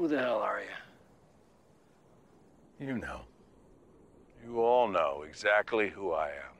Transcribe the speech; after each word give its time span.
Who 0.00 0.08
the 0.08 0.18
hell 0.18 0.40
are 0.40 0.60
you? 0.60 0.66
You 2.86 2.98
know. 2.98 3.20
You 4.44 4.60
all 4.60 4.88
know 4.88 5.24
exactly 5.28 5.88
who 5.88 6.12
I 6.12 6.28
am. 6.28 6.54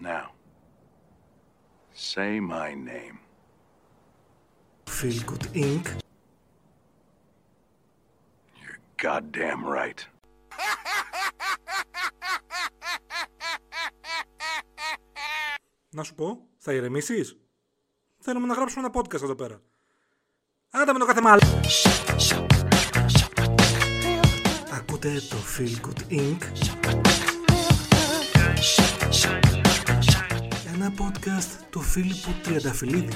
Now, 0.00 0.32
say 1.94 2.40
my 2.40 2.74
name. 2.74 3.18
Feel 4.86 5.22
Good 5.22 5.46
Inc. 5.54 5.86
You're 8.60 8.80
goddamn 8.96 9.64
right. 9.64 10.00
Να 15.90 16.02
σου 16.02 16.14
πω, 16.14 16.48
θα 16.58 16.72
ηρεμήσεις? 16.72 17.36
Θέλουμε 18.23 18.47
να 18.47 18.53
γράψουμε 18.53 18.85
ένα 18.85 19.01
podcast 19.01 19.21
εδώ 19.23 19.35
πέρα. 19.35 19.61
Άντε 20.69 20.93
με 20.93 20.99
το 20.99 21.05
κάθε 21.05 21.21
μάλλον. 21.21 21.49
Ακούτε 24.73 25.13
το 25.29 25.35
Feel 25.57 25.87
Good 25.87 26.13
Inc. 26.13 26.41
Ένα 30.73 30.93
podcast 30.99 31.65
του 31.69 31.81
Φίλιππου 31.81 32.31
Τριανταφυλλίδη. 32.43 33.13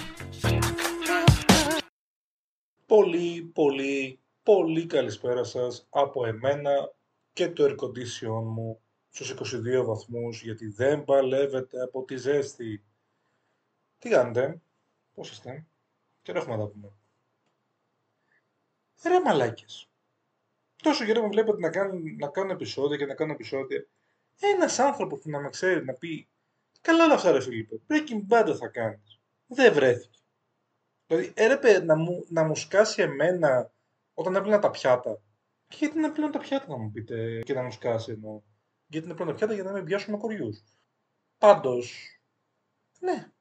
Πολύ, 2.86 3.42
πολύ, 3.54 4.20
πολύ 4.44 4.86
καλησπέρα 4.86 5.44
σας 5.44 5.88
από 5.90 6.26
εμένα 6.26 6.94
και 7.34 7.50
το 7.50 7.64
air 7.64 7.76
condition 7.84 8.44
μου 8.44 8.80
στους 9.10 9.34
22 9.82 9.86
βαθμούς 9.86 10.42
γιατί 10.42 10.68
δεν 10.68 11.04
παλεύετε 11.04 11.82
από 11.82 12.04
τη 12.04 12.18
ζέστη. 12.18 12.84
Τι 14.00 14.10
κάνετε, 14.10 14.62
πώς 15.16 15.32
είστε, 15.32 15.66
καιρό 16.22 16.40
έχουμε 16.40 16.56
να 16.56 16.64
τα 16.64 16.70
πούμε; 16.70 16.92
Ρε 19.04 19.22
μαλάκες. 19.22 19.90
Τόσο 20.84 21.06
καιρό 21.06 21.22
με 21.22 21.28
βλέπετε 21.28 21.60
να 21.60 21.70
κάνω, 21.70 22.00
να 22.18 22.28
κάνω 22.28 22.52
επεισόδια 22.52 22.98
και 22.98 23.06
να 23.06 23.14
κάνω 23.14 23.32
επεισόδια. 23.32 23.86
Ένας 24.40 24.80
άνθρωπος 24.80 25.20
που 25.20 25.30
να 25.30 25.40
με 25.40 25.50
ξέρει 25.50 25.86
να 25.86 25.94
πει 25.94 26.28
Καλά 26.86 27.04
όλα 27.04 27.14
αυτά 27.14 27.32
ρε 27.32 27.42
Φίλιππε, 27.42 27.82
Breaking 27.88 28.28
Bad 28.30 28.56
θα 28.60 28.68
κάνεις. 28.68 29.20
Δεν 29.48 29.74
βρέθηκε. 29.74 30.20
Δηλαδή 31.08 31.32
έρεπε 31.36 31.84
να 31.84 31.96
μου, 31.96 32.26
να 32.30 32.44
μου 32.44 32.56
σκάσει 32.56 33.02
εμένα 33.02 33.72
όταν 34.14 34.36
έπλυνα 34.36 34.60
τα 34.60 34.70
πιάτα. 34.70 35.22
Και 35.68 35.76
γιατί 35.80 36.00
να 36.00 36.12
πλύνω 36.12 36.30
τα 36.30 36.40
πιάτα 36.40 36.68
να 36.68 36.78
μου 36.78 36.92
πείτε 36.92 37.42
και 37.46 37.54
να 37.54 37.64
μου 37.64 37.72
σκάσει 37.72 38.12
εννοώ. 38.12 38.42
Γιατί 38.88 39.08
να 39.08 39.14
πλύνω 39.14 39.32
τα 39.32 39.38
πιάτα 39.38 39.54
για 39.54 39.64
να 39.64 39.72
μην 39.72 39.84
πιάσουμε 39.84 40.18
κοριούς. 40.18 40.64
Πάντως, 41.38 42.20
ναι. 43.00 43.32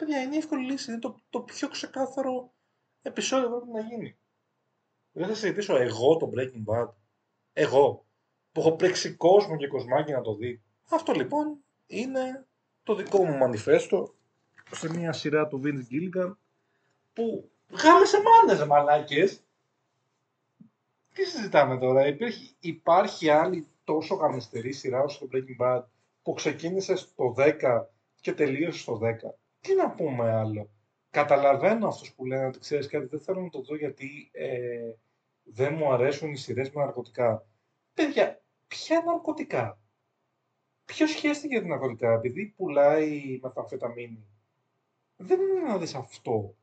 Παιδιά, 0.00 0.22
είναι 0.22 0.34
η 0.34 0.38
εύκολη 0.38 0.70
λύση. 0.70 0.90
Είναι 0.90 1.00
το, 1.00 1.20
το 1.30 1.40
πιο 1.40 1.68
ξεκάθαρο 1.68 2.52
επεισόδιο 3.02 3.48
που 3.48 3.70
πρέπει 3.70 3.72
να 3.72 3.80
γίνει. 3.80 4.18
Δεν 5.12 5.28
θα 5.28 5.34
συζητήσω 5.34 5.76
εγώ 5.76 6.16
το 6.16 6.30
Breaking 6.34 6.72
Bad. 6.72 6.88
Εγώ. 7.52 8.04
Που 8.52 8.60
έχω 8.60 8.76
πρέξει 8.76 9.14
κόσμο 9.14 9.56
και 9.56 9.66
κοσμάκι 9.66 10.12
να 10.12 10.20
το 10.20 10.34
δει. 10.34 10.62
Αυτό 10.90 11.12
λοιπόν 11.12 11.56
είναι 11.86 12.46
το 12.82 12.94
δικό 12.94 13.24
μου 13.24 13.36
μανιφέστο 13.36 14.14
σε 14.70 14.90
μια 14.90 15.12
σειρά 15.12 15.48
του 15.48 15.60
Vince 15.64 15.92
Gilligan 15.92 16.36
που 17.12 17.50
γάμεσε 17.70 18.18
μάνες 18.22 18.64
μαλάκες. 18.66 19.42
Τι 21.14 21.24
συζητάμε 21.24 21.78
τώρα, 21.78 22.06
υπάρχει, 22.06 22.54
υπάρχει 22.60 23.28
άλλη 23.28 23.66
τόσο 23.84 24.14
γαμιστερή 24.14 24.72
σειρά 24.72 25.02
όσο 25.02 25.18
το 25.18 25.28
Breaking 25.32 25.64
Bad 25.64 25.82
που 26.22 26.32
ξεκίνησε 26.32 26.96
στο 26.96 27.34
10 27.38 27.84
και 28.20 28.32
τελείωσε 28.32 28.78
στο 28.78 29.00
10. 29.02 29.39
Τι 29.60 29.74
να 29.74 29.90
πούμε 29.90 30.30
άλλο. 30.30 30.70
Καταλαβαίνω 31.10 31.88
αυτούς 31.88 32.12
που 32.12 32.24
λένε 32.24 32.46
ότι 32.46 32.58
ξέρεις 32.58 32.86
κάτι, 32.86 33.06
δεν 33.06 33.20
θέλω 33.20 33.40
να 33.40 33.48
το 33.48 33.60
δω 33.60 33.76
γιατί 33.76 34.30
ε, 34.32 34.92
δεν 35.42 35.74
μου 35.74 35.92
αρέσουν 35.92 36.32
οι 36.32 36.36
σειρές 36.36 36.70
με 36.70 36.84
ναρκωτικά. 36.84 37.46
Παιδιά, 37.94 38.42
ποια 38.68 39.02
ναρκωτικά; 39.06 39.80
Ποιο 40.84 41.06
σχέστηκε 41.06 41.52
για 41.52 41.60
την 41.60 41.68
ναρκωτικά, 41.68 42.12
επειδή 42.12 42.46
πουλάει 42.46 43.38
μεθαμφεταμίνη. 43.42 44.26
Δεν 45.16 45.40
είναι 45.40 45.60
να 45.60 45.78
δεις 45.78 45.94
αυτό 45.94 46.54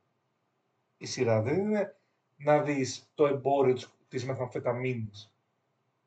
η 0.97 1.05
σειρά, 1.05 1.41
δεν 1.41 1.59
είναι 1.59 1.97
να 2.35 2.61
δεις 2.61 3.11
το 3.15 3.27
εμπόριο 3.27 3.77
της 4.07 4.25
μεθαμφεταμίνης 4.25 5.33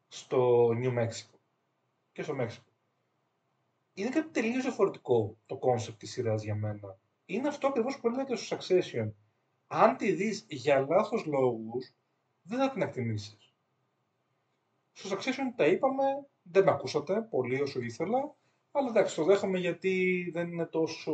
στο 0.08 0.72
New 0.72 0.92
Mexico 0.92 1.38
και 2.12 2.22
στο 2.22 2.34
Mexico. 2.34 2.69
Είναι 3.94 4.08
κάτι 4.08 4.28
τελείως 4.28 4.62
διαφορετικό 4.62 5.36
το 5.46 5.56
concept 5.56 5.98
της 5.98 6.10
σειράς 6.10 6.42
για 6.42 6.54
μένα. 6.54 6.98
Είναι 7.26 7.48
αυτό 7.48 7.66
ακριβώς 7.66 7.98
που 7.98 8.06
έλεγα 8.06 8.24
και 8.24 8.36
στο 8.36 8.56
Succession. 8.56 9.12
Αν 9.66 9.96
τη 9.96 10.12
δεις 10.12 10.46
για 10.48 10.80
λάθος 10.80 11.24
λόγους, 11.24 11.94
δεν 12.42 12.58
θα 12.58 12.70
την 12.70 12.82
εκτιμήσεις. 12.82 13.54
Στο 14.92 15.16
Succession 15.16 15.54
τα 15.56 15.66
είπαμε, 15.66 16.04
δεν 16.42 16.64
με 16.64 16.70
ακούσατε 16.70 17.22
πολύ 17.22 17.60
όσο 17.60 17.80
ήθελα, 17.80 18.34
αλλά 18.70 18.88
εντάξει, 18.88 19.14
το 19.14 19.24
δέχομαι 19.24 19.58
γιατί 19.58 20.30
δεν 20.32 20.52
είναι 20.52 20.66
τόσο 20.66 21.12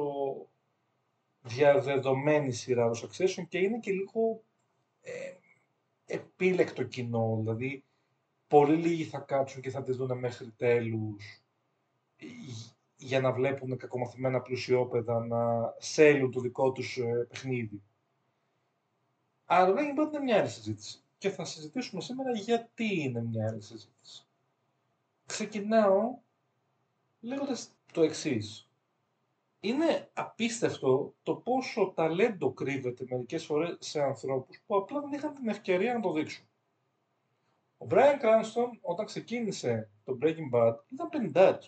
διαδεδομένη 1.42 2.52
σειρά 2.52 2.90
το 2.90 3.00
Succession 3.02 3.46
και 3.48 3.58
είναι 3.58 3.78
και 3.78 3.92
λίγο 3.92 4.42
ε, 5.00 5.32
επίλεκτο 6.06 6.82
κοινό, 6.82 7.36
δηλαδή 7.40 7.84
πολύ 8.48 8.76
λίγοι 8.76 9.04
θα 9.04 9.18
κάτσουν 9.18 9.62
και 9.62 9.70
θα 9.70 9.82
τις 9.82 9.96
δουν 9.96 10.18
μέχρι 10.18 10.50
τέλους 10.50 11.45
για 12.96 13.20
να 13.20 13.32
βλέπουν 13.32 13.76
κακομαθημένα 13.76 14.40
πλουσιόπεδα 14.40 15.26
να 15.26 15.74
σέλουν 15.78 16.30
το 16.30 16.40
δικό 16.40 16.72
τους 16.72 16.96
ε, 16.96 17.26
παιχνίδι. 17.28 17.82
Αλλά 19.44 19.72
δεν 19.72 19.88
είναι 19.88 20.20
μια 20.20 20.38
άλλη 20.38 20.48
συζήτηση. 20.48 21.00
Και 21.18 21.30
θα 21.30 21.44
συζητήσουμε 21.44 22.00
σήμερα 22.00 22.30
γιατί 22.30 23.02
είναι 23.02 23.22
μια 23.22 23.48
άλλη 23.48 23.62
συζήτηση. 23.62 24.26
Ξεκινάω 25.26 26.18
λέγοντας 27.20 27.70
το 27.92 28.02
εξής 28.02 28.66
είναι 29.60 30.10
απίστευτο 30.12 31.14
το 31.22 31.34
πόσο 31.34 31.92
ταλέντο 31.94 32.52
κρύβεται 32.52 33.04
μερικές 33.08 33.44
φορές 33.44 33.76
σε 33.80 34.02
ανθρώπους 34.02 34.62
που 34.66 34.76
απλά 34.76 35.00
δεν 35.00 35.12
είχαν 35.12 35.34
την 35.34 35.48
ευκαιρία 35.48 35.94
να 35.94 36.00
το 36.00 36.12
δείξουν. 36.12 36.46
Ο 37.78 37.86
Brian 37.90 38.20
Cranston 38.22 38.70
όταν 38.80 39.06
ξεκίνησε 39.06 39.90
το 40.04 40.18
Breaking 40.22 40.50
Bad 40.52 40.74
ήταν 40.88 41.32
50 41.34 41.58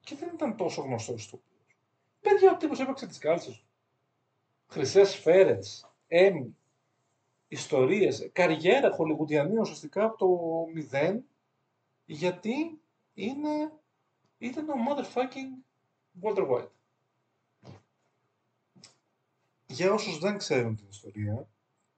και 0.00 0.16
δεν 0.16 0.30
ήταν 0.34 0.56
τόσο 0.56 0.82
γνωστός 0.82 1.22
στο 1.22 1.40
Παιδιά, 2.20 2.52
ο 2.52 2.56
τύπος 2.56 2.80
έπαιξε 2.80 3.06
τις 3.06 3.18
κάλτσες 3.18 3.56
του. 3.58 3.66
Χρυσές 4.66 5.10
σφαίρες, 5.10 5.90
έμι, 6.06 6.56
ιστορίες, 7.48 8.30
καριέρα 8.32 8.90
χολιγουδιανή 8.90 9.58
ουσιαστικά 9.58 10.04
από 10.04 10.16
το 10.16 10.26
μηδέν 10.72 11.24
γιατί 12.04 12.80
είναι, 13.14 13.72
ήταν 14.38 14.68
ο 14.68 14.74
motherfucking 14.88 15.64
Walter 16.22 16.50
White. 16.50 16.70
Για 19.66 19.92
όσους 19.92 20.18
δεν 20.18 20.36
ξέρουν 20.36 20.76
την 20.76 20.88
ιστορία, 20.88 21.48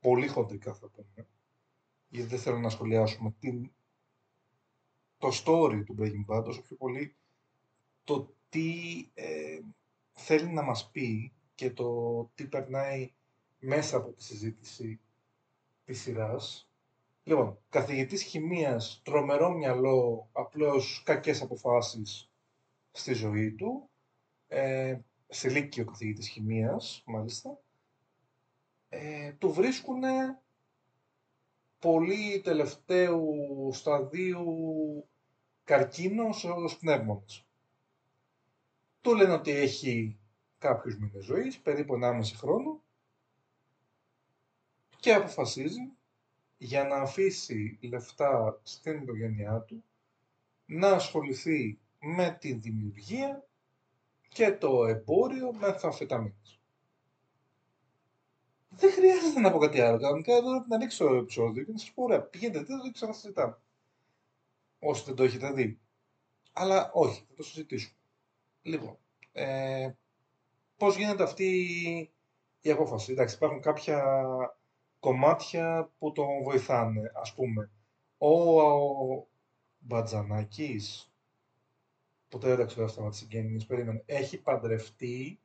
πολύ 0.01 0.29
χοντρικά 0.29 0.75
θα 0.75 0.89
πούμε, 0.89 1.27
γιατί 2.09 2.29
δεν 2.29 2.39
θέλω 2.39 2.59
να 2.59 2.69
σχολιάσουμε 2.69 3.35
την, 3.39 3.71
το 5.19 5.29
story 5.45 5.83
του 5.87 5.97
Breaking 5.99 6.35
Bad, 6.35 6.45
όσο 6.45 6.63
πιο 6.63 6.77
πολύ 6.77 7.17
το 8.05 8.35
τι 8.49 8.71
ε, 9.15 9.59
θέλει 10.13 10.49
να 10.49 10.63
μας 10.63 10.91
πει 10.91 11.33
και 11.55 11.71
το 11.71 12.25
τι 12.35 12.47
περνάει 12.47 13.13
μέσα 13.59 13.97
από 13.97 14.13
τη 14.13 14.23
συζήτηση 14.23 15.01
της 15.85 16.01
σειράς. 16.01 16.71
Λοιπόν, 17.25 17.59
καθηγητής 17.69 18.23
χημίας, 18.23 19.01
τρομερό 19.05 19.51
μυαλό, 19.51 20.29
απλώς 20.33 21.03
κακές 21.05 21.43
αποφάσεις 21.43 22.31
στη 22.91 23.13
ζωή 23.13 23.53
του, 23.53 23.91
ε, 24.49 24.99
σε 25.29 25.49
λύκειο 25.51 25.85
καθηγητής 25.85 26.29
χημίας, 26.29 27.03
μάλιστα, 27.07 27.59
ε, 28.89 29.33
του 29.33 29.53
βρίσκουν 29.53 30.03
πολύ 31.79 32.41
τελευταίου 32.41 33.35
σταδίου 33.73 34.55
καρκίνος 35.65 36.45
ως 36.45 36.79
πνεύμονας. 36.79 37.47
Του 39.03 39.15
λένε 39.15 39.33
ότι 39.33 39.51
έχει 39.51 40.19
κάποιους 40.59 40.99
μήνες 40.99 41.25
ζωής, 41.25 41.59
περίπου 41.59 41.95
1,5 41.95 42.21
χρόνο, 42.37 42.83
και 44.97 45.15
αποφασίζει 45.15 45.93
για 46.59 46.85
να 46.85 46.97
αφήσει 46.97 47.79
λεφτά 47.83 48.61
στην 48.63 49.03
οικογένειά 49.03 49.61
του 49.61 49.85
να 50.67 50.91
ασχοληθεί 50.91 51.79
με 52.01 52.37
τη 52.41 52.53
δημιουργία 52.53 53.47
και 54.29 54.53
το 54.53 54.87
εμπόριο 54.87 55.53
με 55.53 55.79
αμφεταμίνες. 55.83 56.61
Δεν 58.69 58.93
χρειάζεται 58.93 59.41
να 59.41 59.51
πω 59.51 59.59
κάτι 59.59 59.81
άλλο. 59.81 59.99
Κανονικά 59.99 60.33
εδώ 60.33 60.51
να 60.69 60.75
ανοίξω 60.77 61.09
το 61.09 61.15
επεισόδιο 61.15 61.65
και 61.65 61.73
να 61.73 61.79
σας 61.79 61.93
πω: 61.93 62.03
Ωραία, 62.03 62.23
πηγαίνετε, 62.23 62.65
δεν 62.65 62.79
το 62.79 62.91
ξανασυζητάμε. 62.91 63.59
Όσοι 64.79 65.05
δεν 65.05 65.15
το 65.15 65.23
έχετε 65.23 65.53
δει. 65.53 65.81
Αλλά 66.53 66.91
όχι, 66.93 67.25
θα 67.29 67.35
το 67.35 67.43
συζητήσουμε. 67.43 67.97
Λοιπόν, 68.63 68.99
ε, 69.33 69.91
πώς 70.77 70.97
γίνεται 70.97 71.23
αυτή 71.23 71.51
η 72.61 72.71
απόφαση; 72.71 73.13
Εντάξει, 73.13 73.35
υπάρχουν 73.35 73.61
κάποια 73.61 74.03
κομμάτια 75.01 75.91
που 75.99 76.13
τον 76.13 76.43
βοηθάνε, 76.43 77.11
ας 77.15 77.35
πούμε. 77.35 77.71
Ο, 78.19 78.61
ο 78.61 79.27
Μπατζανάκης, 79.79 81.13
ποτέ 82.29 82.55
δεν 82.55 82.67
ξέρω 82.67 82.85
αυτά 82.85 83.09
τις 83.09 83.19
συγγένειες, 83.19 83.67
περίμενε, 83.67 84.03
έχει 84.07 84.39
παντρευτεί 84.39 85.41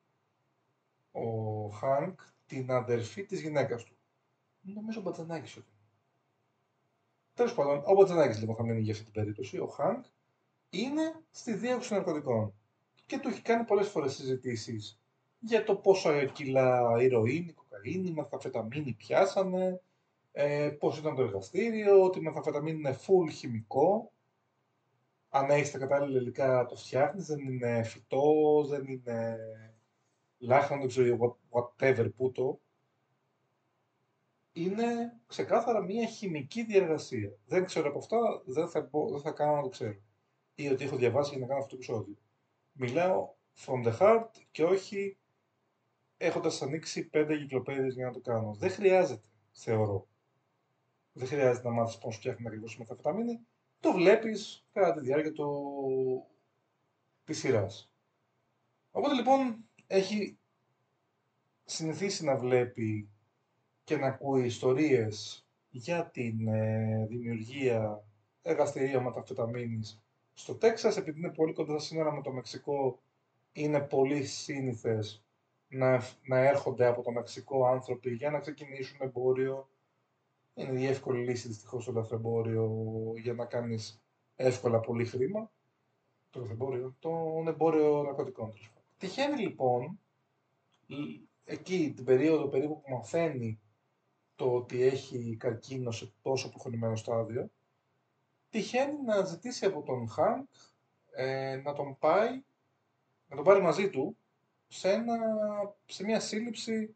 ο 1.12 1.68
Χάνκ 1.68 2.19
την 2.46 2.72
αδερφή 2.72 3.25
της 3.25 3.42
γυναίκας 3.42 3.84
του. 3.84 3.98
Νομίζω 4.62 5.00
ο 5.00 5.04
Μπατζανάκης 5.04 5.58
ότι 5.58 5.72
Τέλος 7.34 7.54
πάντων, 7.54 7.84
ο 7.86 7.94
Μπατζανάκης 7.94 8.40
λοιπόν 8.40 8.56
θα 8.56 8.64
μείνει 8.64 8.81
για 8.81 8.94
αυτή 8.94 9.04
την 9.04 9.14
περίπτωση, 9.14 9.58
ο 9.58 9.68
Χάνκ, 9.68 10.06
είναι 10.69 11.24
στη 11.31 11.54
δίωξη 11.54 11.94
ναρκωτικών. 11.94 12.54
Και 13.07 13.19
του 13.19 13.27
έχει 13.27 13.42
κάνει 13.42 13.63
πολλές 13.63 13.88
φορές 13.88 14.13
συζητήσεις 14.13 15.00
για 15.39 15.63
το 15.63 15.75
πόσα 15.75 16.25
κιλά 16.25 16.95
ηρωίνη, 17.01 17.54
κοκαίνη, 17.54 18.12
μεθαφεταμίνη 18.12 18.94
πιάσανε, 18.94 19.81
ε, 20.31 20.69
πώς 20.80 20.98
ήταν 20.98 21.15
το 21.15 21.21
εργαστήριο, 21.21 22.04
ότι 22.04 22.19
η 22.19 22.21
μεθαφεταμίνη 22.21 22.77
είναι 22.77 22.98
full 23.06 23.31
χημικό, 23.31 24.12
αν 25.30 25.50
έχεις 25.50 25.71
τα 25.71 25.77
κατάλληλα 25.77 26.19
υλικά 26.19 26.65
το 26.65 26.75
φτιάχνεις, 26.75 27.25
δεν 27.25 27.39
είναι 27.39 27.83
φυτό, 27.83 28.65
δεν 28.68 28.88
είναι 28.88 29.38
λάχανο, 30.38 30.80
δεν 30.80 30.89
ξέρω 30.89 31.38
whatever 31.50 32.09
που 32.15 32.31
το. 32.31 32.59
Είναι 34.51 35.19
ξεκάθαρα 35.27 35.81
μια 35.81 36.06
χημική 36.06 36.63
διαργασία. 36.63 37.31
Δεν 37.45 37.65
ξέρω 37.65 37.88
από 37.88 37.98
αυτά, 37.98 38.18
δεν 38.45 38.68
θα, 38.68 38.89
δεν 39.12 39.21
θα 39.21 39.31
κάνω 39.31 39.56
να 39.56 39.62
το 39.62 39.69
ξέρω. 39.69 39.98
Ή 40.56 40.68
ότι 40.69 40.83
έχω 40.83 40.95
διαβάσει 40.95 41.30
για 41.30 41.39
να 41.39 41.45
κάνω 41.45 41.59
αυτό 41.59 41.69
το 41.69 41.75
επεισόδιο. 41.75 42.15
Μιλάω 42.79 43.33
from 43.65 43.85
the 43.85 43.97
heart 44.00 44.29
και 44.51 44.63
όχι 44.63 45.18
έχοντας 46.18 46.62
ανοίξει 46.62 47.09
πέντε 47.09 47.33
εγκυκλοπαίδειε 47.33 47.88
για 47.88 48.06
να 48.06 48.12
το 48.12 48.19
κάνω. 48.19 48.53
Δεν 48.53 48.69
χρειάζεται, 48.69 49.27
θεωρώ. 49.51 50.07
Δεν 51.12 51.27
χρειάζεται 51.27 51.68
να 51.68 51.74
μάθεις 51.74 51.97
πώς 51.97 52.15
φτιάχνει 52.15 52.47
ακριβώς 52.47 52.75
η 52.75 52.79
μεθαφεταμίνη. 52.79 53.39
Το 53.79 53.91
βλέπεις 53.91 54.65
κατά 54.71 54.94
τη 54.94 55.00
διάρκεια 55.00 55.31
του... 55.31 56.27
τη 57.24 57.33
σειράς. 57.33 57.91
Οπότε 58.91 59.13
λοιπόν 59.13 59.69
έχει 59.88 60.38
συνηθίσει 61.63 62.23
να 62.23 62.35
βλέπει 62.35 63.09
και 63.83 63.97
να 63.97 64.07
ακούει 64.07 64.45
ιστορίες 64.45 65.45
για 65.69 66.09
την 66.09 66.47
ε, 66.47 67.06
δημιουργία 67.06 68.03
εργαστηρίων 68.41 69.03
μεταφεταμίνης 69.03 70.01
στο 70.39 70.56
Τέξας, 70.56 70.98
επειδή 70.98 71.19
είναι 71.19 71.31
πολύ 71.31 71.54
κοντά 71.54 71.80
σύνορα 71.80 72.12
με 72.12 72.22
το 72.22 72.31
Μεξικό, 72.31 73.00
είναι 73.51 73.81
πολύ 73.81 74.25
σύνηθες 74.25 75.24
να, 75.68 76.01
να 76.24 76.38
έρχονται 76.38 76.86
από 76.86 77.01
το 77.01 77.12
Μεξικό 77.12 77.66
άνθρωποι 77.66 78.13
για 78.13 78.31
να 78.31 78.39
ξεκινήσουν 78.39 78.98
εμπόριο. 79.01 79.69
Είναι 80.54 80.80
η 80.80 80.86
εύκολη 80.86 81.24
λύση 81.24 81.48
δυστυχώς 81.48 81.86
το 81.86 81.92
λαθρεμπόριο 81.92 82.72
για 83.22 83.34
να 83.34 83.45
κάνεις 83.45 84.01
εύκολα 84.36 84.80
πολύ 84.80 85.06
χρήμα. 85.06 85.51
Το 86.30 86.40
λαθρεμπόριο, 86.40 86.95
το 87.00 87.44
εμπόριο 87.48 88.04
ναρκωτικών. 88.04 88.54
Τυχαίνει 88.98 89.42
λοιπόν 89.42 90.00
εκεί 91.44 91.94
την 91.95 92.06
περίοδο 92.06 92.48
περίπου 92.48 92.81
που 92.81 92.92
μαθαίνει 92.92 93.60
το 94.36 94.54
ότι 94.54 94.81
έχει 94.81 95.36
καρκίνο 95.40 95.92
σε 95.92 96.13
τόσο 96.22 96.50
προχωρημένο 96.50 96.95
στάδιο, 96.95 97.50
τυχαίνει 98.57 99.01
να 99.06 99.25
ζητήσει 99.25 99.65
από 99.65 99.81
τον 99.81 100.09
Χάνκ 100.09 100.50
ε, 101.12 101.62
να 101.63 101.74
τον 101.74 101.98
πάει, 101.98 102.44
να 103.27 103.36
τον 103.36 103.45
πάρει 103.45 103.62
μαζί 103.62 103.89
του 103.89 104.18
σε, 104.68 104.92
ένα, 104.92 105.18
σε 105.86 106.04
μια 106.04 106.19
σύλληψη 106.19 106.95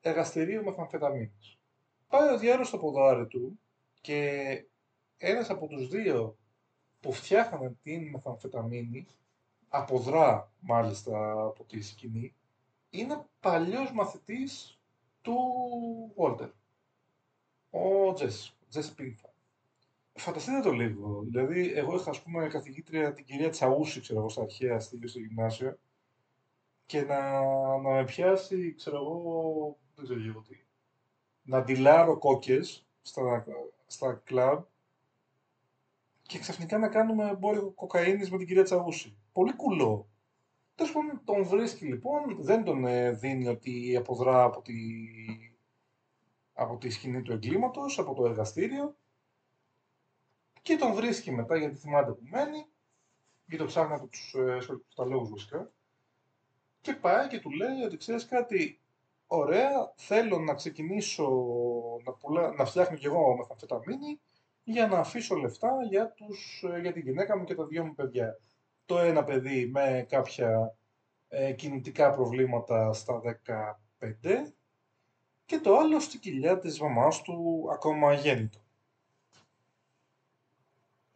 εργαστηρίου 0.00 0.64
μεθαμφεταμίνης. 0.64 1.58
Πάει 2.08 2.32
ο 2.34 2.38
διάολος 2.38 2.68
στο 2.68 2.78
ποδάρι 2.78 3.26
του 3.26 3.60
και 4.00 4.64
ένας 5.16 5.50
από 5.50 5.66
τους 5.66 5.88
δύο 5.88 6.36
που 7.00 7.12
φτιάχνανε 7.12 7.76
την 7.82 8.08
μεθαμφεταμίνη, 8.08 9.06
αποδρά 9.68 10.52
μάλιστα 10.60 11.32
από 11.32 11.64
τη 11.64 11.82
σκηνή, 11.82 12.34
είναι 12.90 13.24
παλιός 13.40 13.92
μαθητής 13.92 14.78
του 15.22 15.36
Walter, 16.16 16.50
ο 17.70 18.12
Τζέσ, 18.12 18.56
Τζέσ 18.68 18.92
Πίνφα. 18.92 19.27
Φανταστείτε 20.18 20.60
το 20.60 20.70
λίγο. 20.70 21.22
Δηλαδή, 21.24 21.72
εγώ 21.72 21.94
είχα 21.94 22.10
ας 22.10 22.22
πούμε 22.22 22.48
καθηγήτρια 22.48 23.12
την 23.12 23.24
κυρία 23.24 23.50
Τσαούση, 23.50 24.00
ξέρω 24.00 24.18
εγώ, 24.18 24.28
στα 24.28 24.42
αρχαία 24.42 24.80
στη 24.80 25.08
στο 25.08 25.18
γυμνάσιο 25.18 25.78
και 26.86 27.02
να, 27.02 27.40
να 27.78 27.90
με 27.90 28.04
πιάσει, 28.04 28.74
ξέρω 28.74 28.96
εγώ, 28.96 29.78
δεν 29.94 30.04
ξέρω 30.04 30.20
εγώ 30.20 30.40
τι, 30.40 30.64
να 31.42 31.62
ντυλάρω 31.62 32.18
κόκκες 32.18 32.86
στα, 33.02 33.44
στα 33.86 34.22
κλαμπ 34.24 34.62
και 36.22 36.38
ξαφνικά 36.38 36.78
να 36.78 36.88
κάνουμε 36.88 37.28
εμπόριο 37.28 37.70
κοκαίνης 37.70 38.30
με 38.30 38.38
την 38.38 38.46
κυρία 38.46 38.62
Τσαούση. 38.62 39.16
Πολύ 39.32 39.56
κουλό. 39.56 40.08
Τέλος 40.74 40.92
πάντων, 40.92 41.20
τον 41.24 41.44
βρίσκει 41.44 41.84
λοιπόν, 41.84 42.36
δεν 42.40 42.64
τον 42.64 42.86
ε, 42.86 43.10
δίνει 43.10 43.48
ότι 43.48 43.96
αποδρά 43.96 44.42
από 44.42 44.62
τη, 44.62 44.74
από 46.52 46.76
τη 46.76 46.90
σκηνή 46.90 47.22
του 47.22 47.32
εγκλήματος, 47.32 47.98
από 47.98 48.14
το 48.14 48.24
εργαστήριο 48.24 48.96
και 50.68 50.76
τον 50.76 50.94
βρίσκει 50.94 51.30
μετά 51.30 51.56
γιατί 51.56 51.76
θυμάται 51.76 52.12
που 52.12 52.22
μένει 52.22 52.66
ή 53.46 53.56
το 53.56 53.64
ψάχνει 53.64 53.94
από 53.94 54.06
τους 54.06 54.34
ε, 54.34 54.58
βασικά 55.30 55.70
και 56.80 56.94
πάει 56.94 57.28
και 57.28 57.40
του 57.40 57.50
λέει 57.50 57.82
ότι 57.84 57.96
ξέρεις 57.96 58.26
κάτι 58.26 58.80
ωραία, 59.26 59.92
θέλω 59.96 60.38
να 60.38 60.54
ξεκινήσω 60.54 61.28
να, 62.04 62.12
πουλά, 62.12 62.52
να 62.52 62.64
φτιάχνω 62.64 62.96
κι 62.96 63.06
εγώ 63.06 63.36
μεθαμφεταμίνη 63.36 64.20
για 64.64 64.86
να 64.86 64.98
αφήσω 64.98 65.34
λεφτά 65.34 65.70
για, 65.88 66.12
τους, 66.12 66.64
ε, 66.74 66.80
για 66.80 66.92
τη 66.92 67.00
γυναίκα 67.00 67.38
μου 67.38 67.44
και 67.44 67.54
τα 67.54 67.66
δυο 67.66 67.84
μου 67.84 67.94
παιδιά. 67.94 68.38
Το 68.84 68.98
ένα 68.98 69.24
παιδί 69.24 69.66
με 69.66 70.06
κάποια 70.08 70.76
ε, 71.28 71.52
κινητικά 71.52 72.10
προβλήματα 72.10 72.92
στα 72.92 73.20
15 74.00 74.52
και 75.44 75.58
το 75.58 75.76
άλλο 75.76 76.00
στη 76.00 76.18
κοιλιά 76.18 76.58
της 76.58 76.80
μαμάς 76.80 77.22
του 77.22 77.68
ακόμα 77.72 78.14
γέννητο. 78.14 78.58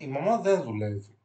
Η 0.03 0.07
μαμά 0.07 0.41
δεν 0.41 0.63
δουλεύει. 0.63 1.19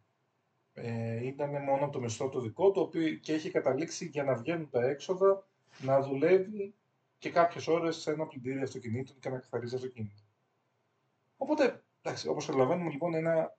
Ε, 0.73 1.25
ήταν 1.27 1.49
μόνο 1.49 1.83
από 1.83 1.91
το 1.91 1.99
μισθό 1.99 2.29
το 2.29 2.39
δικό 2.39 2.71
του 2.71 2.81
οποίο 2.81 3.13
και 3.13 3.33
έχει 3.33 3.51
καταλήξει 3.51 4.05
για 4.05 4.23
να 4.23 4.35
βγαίνουν 4.35 4.69
τα 4.69 4.85
έξοδα 4.85 5.47
να 5.79 6.01
δουλεύει 6.01 6.75
και 7.17 7.29
κάποιες 7.29 7.67
ώρες 7.67 7.95
σε 7.95 8.11
ένα 8.11 8.27
πλυντήριο 8.27 8.63
αυτοκινήτων 8.63 9.19
και 9.19 9.29
να 9.29 9.39
καθαρίζει 9.39 9.75
αυτοκίνητο. 9.75 10.21
Οπότε, 11.37 11.83
εντάξει, 12.01 12.27
όπως 12.27 12.45
καταλαβαίνουμε 12.45 12.89
λοιπόν 12.89 13.13
ένα 13.13 13.57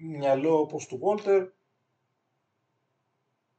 μυαλό 0.00 0.60
όπως 0.60 0.86
του 0.86 1.00
Walter 1.02 1.48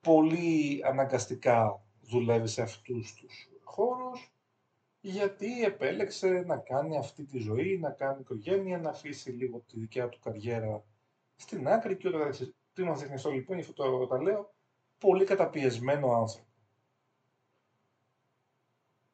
πολύ 0.02 0.82
αναγκαστικά 0.86 1.84
δουλεύει 2.02 2.48
σε 2.48 2.62
αυτούς 2.62 3.14
τους 3.14 3.50
χώρους 3.64 4.31
γιατί 5.02 5.64
επέλεξε 5.64 6.28
να 6.28 6.58
κάνει 6.58 6.98
αυτή 6.98 7.24
τη 7.24 7.38
ζωή, 7.38 7.80
να 7.80 7.90
κάνει 7.90 8.20
οικογένεια, 8.20 8.78
να 8.78 8.90
αφήσει 8.90 9.32
λίγο 9.32 9.60
τη 9.60 9.80
δικιά 9.80 10.10
του 10.10 10.20
καριέρα 10.20 10.84
στην 11.36 11.68
άκρη 11.68 11.98
και 11.98 12.08
όταν 12.08 12.54
τι 12.74 12.84
μας 12.84 13.00
δείχνει 13.00 13.16
αυτό 13.16 13.30
λοιπόν, 13.30 13.60
αυτό 13.60 13.74
το, 13.74 14.08
το 14.08 14.18
λέω, 14.18 14.54
πολύ 14.98 15.26
καταπιεσμένο 15.26 16.14
άνθρωπο. 16.14 16.50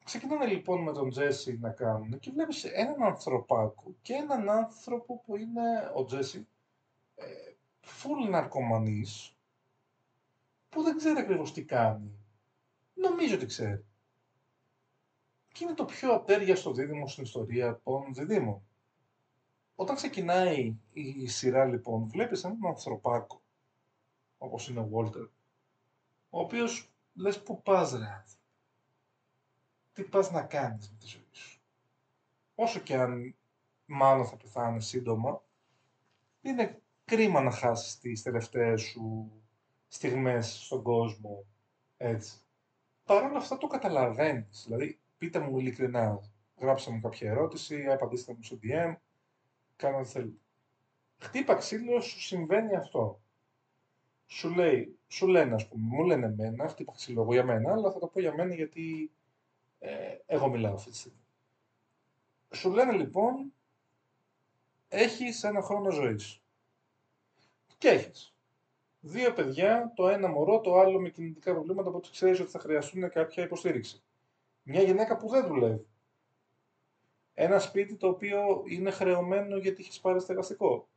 Ξεκινάνε 0.04 0.46
λοιπόν 0.46 0.82
με 0.82 0.92
τον 0.92 1.10
Τζέσι 1.10 1.58
να 1.58 1.70
κάνουν 1.70 2.18
και 2.18 2.30
βλέπεις 2.30 2.64
έναν 2.64 3.02
ανθρωπάκο 3.02 3.94
και 4.02 4.12
έναν 4.12 4.50
άνθρωπο 4.50 5.22
που 5.26 5.36
είναι 5.36 5.90
ο 5.94 6.04
Τζέσι 6.04 6.48
ε, 7.14 7.24
full 7.82 8.30
ναρκωμανής 8.30 9.36
που 10.68 10.82
δεν 10.82 10.96
ξέρει 10.96 11.18
ακριβώς 11.18 11.52
τι 11.52 11.64
κάνει. 11.64 12.18
Νομίζω 12.94 13.34
ότι 13.34 13.46
ξέρει. 13.46 13.87
Και 15.58 15.64
είναι 15.64 15.74
το 15.74 15.84
πιο 15.84 16.12
ατέριαστο 16.12 16.72
δίδυμο 16.72 17.08
στην 17.08 17.22
ιστορία 17.22 17.80
των 17.84 18.14
διδήμων. 18.14 18.62
Όταν 19.74 19.96
ξεκινάει 19.96 20.76
η 20.92 21.26
σειρά 21.26 21.64
λοιπόν, 21.64 22.08
βλέπεις 22.08 22.44
έναν 22.44 22.66
ανθρωπάκο, 22.66 23.40
όπως 24.38 24.68
είναι 24.68 24.80
ο 24.80 24.90
Walter, 24.92 25.28
ο 26.30 26.40
οποίος 26.40 26.90
λες 27.14 27.42
που 27.42 27.62
πας 27.62 27.92
ρε 27.92 28.24
τι 29.92 30.02
πας 30.02 30.30
να 30.30 30.42
κάνεις 30.42 30.90
με 30.90 30.96
τη 30.98 31.06
ζωή 31.06 31.28
σου; 31.32 31.60
Όσο 32.54 32.80
και 32.80 32.96
αν 32.96 33.34
μάλλον 33.86 34.26
θα 34.26 34.36
πεθάνεις 34.36 34.86
σύντομα, 34.86 35.42
είναι 36.40 36.82
κρίμα 37.04 37.40
να 37.40 37.50
χάσεις 37.50 37.98
τις 37.98 38.22
τελευταίες 38.22 38.82
σου 38.82 39.32
στιγμές 39.88 40.64
στον 40.64 40.82
κόσμο 40.82 41.44
έτσι. 41.96 42.36
Παρ' 43.04 43.22
όλα 43.24 43.38
αυτά 43.38 43.58
το 43.58 43.66
καταλαβαίνεις, 43.66 44.62
δηλαδή 44.66 44.98
πείτε 45.18 45.38
μου 45.38 45.58
ειλικρινά, 45.58 46.20
γράψτε 46.56 46.90
μου 46.90 47.00
κάποια 47.00 47.30
ερώτηση, 47.30 47.86
απαντήστε 47.86 48.34
μου 48.34 48.42
στο 48.42 48.58
DM, 48.62 48.94
κάνω 49.76 49.98
ό,τι 49.98 50.08
θέλετε. 50.08 50.38
Χτύπα 51.18 51.54
ξύλο, 51.54 52.00
σου 52.00 52.20
συμβαίνει 52.20 52.76
αυτό. 52.76 53.20
Σου 54.26 54.54
λέει, 54.54 54.98
σου 55.06 55.26
λένε 55.26 55.54
ας 55.54 55.68
πούμε, 55.68 55.86
μου 55.96 56.04
λένε 56.04 56.26
εμένα, 56.26 56.68
χτύπα 56.68 56.92
ξύλο 56.92 57.22
εγώ 57.22 57.32
για 57.32 57.44
μένα, 57.44 57.72
αλλά 57.72 57.90
θα 57.92 57.98
το 57.98 58.06
πω 58.06 58.20
για 58.20 58.34
μένα 58.34 58.54
γιατί 58.54 59.10
Ε, 59.80 60.16
εγώ 60.26 60.48
μιλάω 60.48 60.74
αυτή 60.74 60.90
τη 60.90 60.96
στιγμή. 60.96 61.18
Σου 62.54 62.70
λένε 62.70 62.92
λοιπόν, 62.92 63.52
έχεις 64.88 65.44
ένα 65.44 65.62
χρόνο 65.62 65.90
ζωής. 65.90 66.42
Και 67.78 67.88
έχεις. 67.88 68.34
Δύο 69.00 69.32
παιδιά, 69.32 69.92
το 69.94 70.08
ένα 70.08 70.28
μωρό, 70.28 70.60
το 70.60 70.78
άλλο 70.78 71.00
με 71.00 71.08
κινητικά 71.10 71.52
προβλήματα, 71.52 71.88
οπότε 71.88 72.08
ξέρεις 72.12 72.40
ότι 72.40 72.50
θα 72.50 72.58
χρειαστούν 72.58 73.10
κάποια 73.10 73.44
υποστήριξη. 73.44 74.02
Μια 74.70 74.82
γυναίκα 74.82 75.16
που 75.16 75.28
δεν 75.28 75.46
δουλεύει. 75.46 75.86
Ένα 77.34 77.58
σπίτι 77.58 77.96
το 77.96 78.08
οποίο 78.08 78.62
είναι 78.66 78.90
χρεωμένο 78.90 79.56
γιατί 79.56 79.82
έχεις 79.82 80.00
πάρει 80.00 80.20
στεγαστικό. 80.20 80.88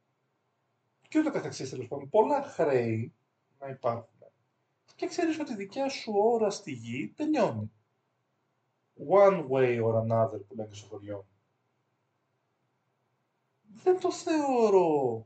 Και 1.07 1.19
ούτω 1.19 1.31
καθεξής 1.31 1.69
τέλος 1.69 1.87
πάντων. 1.87 2.09
Πολλά 2.09 2.43
χρέη 2.43 3.13
να 3.59 3.67
υπάρχουν. 3.67 4.19
Και 4.95 5.07
ξέρεις 5.07 5.39
ότι 5.39 5.51
η 5.51 5.55
δικιά 5.55 5.89
σου 5.89 6.13
ώρα 6.15 6.49
στη 6.49 6.71
γη 6.71 7.13
τελειώνει. 7.15 7.71
One 9.09 9.47
way 9.49 9.83
or 9.83 9.93
another 9.93 10.39
που 10.47 10.55
λένε 10.55 10.73
στο 10.73 10.87
χωριό. 10.87 11.25
Δεν 13.61 13.99
το 13.99 14.11
θεωρώ 14.11 15.25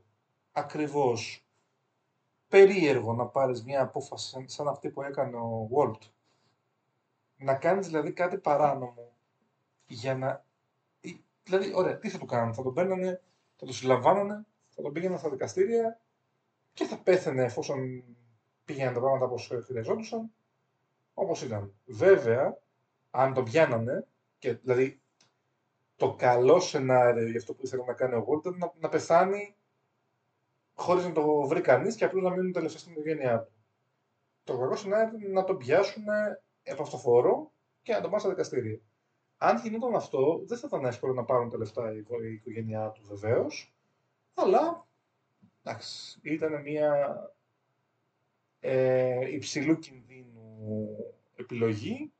ακριβώς 0.52 1.46
περίεργο 2.48 3.12
να 3.12 3.26
πάρεις 3.26 3.64
μια 3.64 3.82
απόφαση 3.82 4.44
σαν 4.48 4.68
αυτή 4.68 4.90
που 4.90 5.02
έκανε 5.02 5.36
ο 5.36 5.68
Walt. 5.72 6.14
Να 7.36 7.54
κάνεις 7.54 7.86
δηλαδή 7.86 8.12
κάτι 8.12 8.38
παράνομο 8.38 9.16
για 9.86 10.16
να... 10.16 10.44
Δηλαδή, 11.44 11.72
ωραία, 11.74 11.98
τι 11.98 12.08
θα 12.08 12.18
του 12.18 12.26
κάνουν, 12.26 12.54
θα 12.54 12.62
τον 12.62 12.74
παίρνανε, 12.74 13.22
θα 13.56 13.64
τον 13.64 13.74
συλλαμβάνανε, 13.74 14.46
θα 14.68 14.82
τον 14.82 14.92
πήγαιναν 14.92 15.18
στα 15.18 15.30
δικαστήρια 15.30 16.00
και 16.72 16.84
θα 16.84 16.98
πέθανε 16.98 17.44
εφόσον 17.44 18.04
πήγαιναν 18.64 18.94
τα 18.94 19.00
πράγματα 19.00 19.24
όπως 19.24 19.52
χρειαζόντουσαν, 19.64 20.30
όπως 21.14 21.42
ήταν. 21.42 21.74
Βέβαια, 21.84 22.58
αν 23.10 23.34
τον 23.34 23.44
πιάνανε, 23.44 24.06
και 24.38 24.52
δηλαδή 24.52 25.00
το 25.96 26.14
καλό 26.14 26.60
σενάριο 26.60 27.28
για 27.28 27.38
αυτό 27.38 27.54
που 27.54 27.60
ήθελε 27.64 27.84
να 27.84 27.92
κάνει 27.92 28.14
ο 28.14 28.26
Walt 28.28 28.38
ήταν 28.38 28.58
να, 28.58 28.72
να 28.78 28.88
πεθάνει 28.88 29.56
χωρίς 30.74 31.04
να 31.04 31.12
το 31.12 31.46
βρει 31.46 31.60
κανείς 31.60 31.94
και 31.94 32.04
απλώς 32.04 32.22
να 32.22 32.30
μείνουν 32.30 32.52
τελευταία 32.52 32.80
στην 32.80 32.92
οικογένειά 32.92 33.40
του. 33.40 33.52
Το 34.44 34.58
κακό 34.58 34.76
σενάριο 34.76 35.18
είναι 35.18 35.32
να 35.32 35.44
τον 35.44 35.58
πιάσουν 35.58 36.04
επ' 36.66 36.80
αυτοφόρο 36.80 37.52
και 37.82 37.92
να 37.92 38.00
τον 38.00 38.10
πάνε 38.10 38.22
στα 38.22 38.28
δικαστήρια. 38.30 38.80
Αν 39.36 39.56
γινόταν 39.56 39.94
αυτό, 39.94 40.42
δεν 40.46 40.58
θα 40.58 40.66
ήταν 40.66 40.84
εύκολο 40.84 41.12
να 41.12 41.24
πάρουν 41.24 41.50
τα 41.50 41.58
λεφτά 41.58 41.92
η, 41.92 41.96
η 41.96 42.32
οικογένειά 42.32 42.90
του 42.90 43.02
βεβαίως, 43.04 43.74
αλλά 44.34 44.86
εντάξει, 45.62 46.20
ήταν 46.22 46.62
μια 46.62 47.16
ε, 48.60 49.32
υψηλού 49.34 49.78
κινδύνου 49.78 50.88
επιλογή 51.36 52.12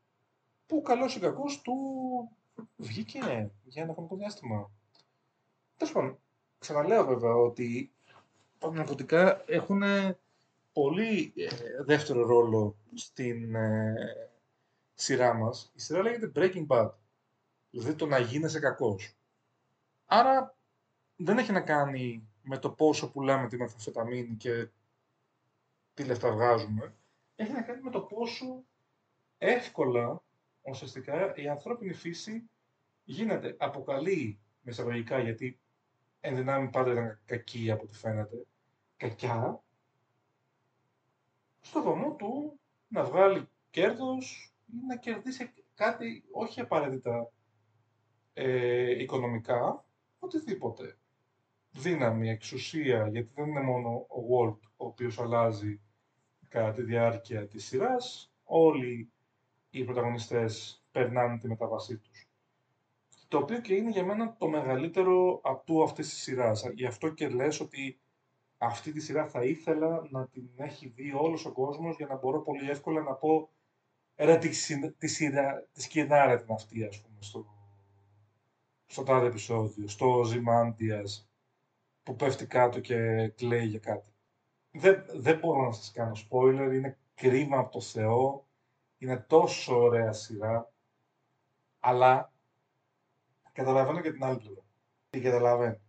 που 0.66 0.82
καλώς 0.82 1.16
ή 1.16 1.20
κακώς 1.20 1.62
του 1.62 1.76
βγήκε 2.76 3.50
για 3.64 3.82
ένα 3.82 3.92
χρονικό 3.92 4.16
διάστημα. 4.16 4.70
Τέλος 5.76 5.92
πάντων, 5.92 6.18
ξαναλέω 6.58 7.04
βέβαια 7.04 7.34
ότι 7.34 7.92
τα 8.58 8.70
ναρκωτικά 8.70 9.42
έχουν 9.46 9.82
πολύ 10.72 11.32
ε, 11.36 11.48
δεύτερο 11.84 12.26
ρόλο 12.26 12.76
στην 12.94 13.54
ε, 13.54 13.94
σειρά 14.96 15.34
μας. 15.34 15.72
Η 15.74 15.80
σειρά 15.80 16.02
λέγεται 16.02 16.32
Breaking 16.34 16.66
Bad. 16.66 16.90
Δηλαδή 17.70 17.94
το 17.94 18.06
να 18.06 18.18
γίνεσαι 18.18 18.60
κακός. 18.60 19.16
Άρα 20.06 20.56
δεν 21.16 21.38
έχει 21.38 21.52
να 21.52 21.60
κάνει 21.60 22.28
με 22.42 22.58
το 22.58 22.70
πόσο 22.70 23.10
πουλάμε 23.10 23.48
τη 23.48 23.56
μεθαμφεταμίνη 23.56 24.36
και 24.36 24.68
τι 25.94 26.04
λεφτά 26.04 26.32
βγάζουμε. 26.32 26.94
Έχει 27.36 27.52
να 27.52 27.62
κάνει 27.62 27.82
με 27.82 27.90
το 27.90 28.00
πόσο 28.00 28.64
εύκολα 29.38 30.22
ουσιαστικά 30.62 31.34
η 31.36 31.48
ανθρώπινη 31.48 31.92
φύση 31.92 32.50
γίνεται 33.04 33.56
αποκαλεί 33.58 34.38
με 34.60 34.70
εισαγωγικά 34.70 35.18
γιατί 35.18 35.60
εν 36.20 36.36
δυνάμει 36.36 36.68
πάντα 36.68 36.92
ήταν 36.92 37.20
κακή 37.24 37.70
από 37.70 37.82
ό,τι 37.82 37.94
φαίνεται, 37.94 38.46
κακιά, 38.96 39.62
στο 41.60 41.82
βωμό 41.82 42.14
του 42.14 42.60
να 42.88 43.04
βγάλει 43.04 43.48
κέρδος 43.70 44.55
ή 44.66 44.86
να 44.86 44.96
κερδίσει 44.96 45.52
κάτι 45.74 46.24
όχι 46.30 46.60
απαραίτητα 46.60 47.32
ε, 48.32 49.02
οικονομικά, 49.02 49.84
οτιδήποτε. 50.18 50.98
Δύναμη, 51.70 52.28
εξουσία, 52.30 53.08
γιατί 53.08 53.30
δεν 53.34 53.46
είναι 53.46 53.60
μόνο 53.60 53.90
ο 53.90 54.20
Walt 54.30 54.58
ο 54.76 54.86
οποίος 54.86 55.18
αλλάζει 55.18 55.80
κατά 56.48 56.72
τη 56.72 56.82
διάρκεια 56.82 57.46
της 57.46 57.64
σειράς, 57.64 58.32
όλοι 58.44 59.10
οι 59.70 59.84
πρωταγωνιστές 59.84 60.82
περνάνε 60.92 61.38
τη 61.38 61.48
μεταβασή 61.48 61.98
τους. 61.98 62.28
Το 63.28 63.38
οποίο 63.38 63.60
και 63.60 63.74
είναι 63.74 63.90
για 63.90 64.04
μένα 64.04 64.36
το 64.38 64.48
μεγαλύτερο 64.48 65.40
ατού 65.44 65.82
αυτής 65.82 66.08
της 66.08 66.22
σειράς. 66.22 66.64
Γι' 66.74 66.86
αυτό 66.86 67.08
και 67.08 67.28
λες 67.28 67.60
ότι 67.60 68.00
αυτή 68.58 68.92
τη 68.92 69.00
σειρά 69.00 69.26
θα 69.26 69.44
ήθελα 69.44 70.06
να 70.10 70.26
την 70.28 70.48
έχει 70.56 70.88
δει 70.88 71.12
όλος 71.12 71.46
ο 71.46 71.52
κόσμος 71.52 71.96
για 71.96 72.06
να 72.06 72.16
μπορώ 72.16 72.42
πολύ 72.42 72.70
εύκολα 72.70 73.02
να 73.02 73.12
πω 73.12 73.50
ρε 74.16 74.38
τη, 74.38 74.48
τη, 74.98 75.06
σειρά, 75.06 75.68
τη 75.72 75.82
σκηνάρα 75.82 76.38
την 76.38 76.52
αυτή 76.52 76.84
ας 76.84 77.00
πούμε 77.00 77.16
στο, 77.20 77.46
στο 78.86 79.02
τάδε 79.02 79.26
επεισόδιο, 79.26 79.88
στο 79.88 80.22
Ζημάντιας 80.24 81.30
που 82.02 82.16
πέφτει 82.16 82.46
κάτω 82.46 82.80
και 82.80 83.28
κλαίει 83.28 83.66
για 83.66 83.78
κάτι. 83.78 84.12
Δεν, 84.70 85.04
δεν 85.14 85.38
μπορώ 85.38 85.64
να 85.64 85.72
σας 85.72 85.92
κάνω 85.92 86.12
spoiler, 86.30 86.70
είναι 86.72 86.98
κρίμα 87.14 87.58
από 87.58 87.72
το 87.72 87.80
Θεό, 87.80 88.46
είναι 88.98 89.16
τόσο 89.16 89.76
ωραία 89.80 90.12
σειρά, 90.12 90.72
αλλά 91.80 92.32
καταλαβαίνω 93.52 94.00
και 94.00 94.12
την 94.12 94.24
άλλη 94.24 94.38
πλευρά. 94.38 94.64
Τι 95.10 95.20
καταλαβαίνω. 95.20 95.80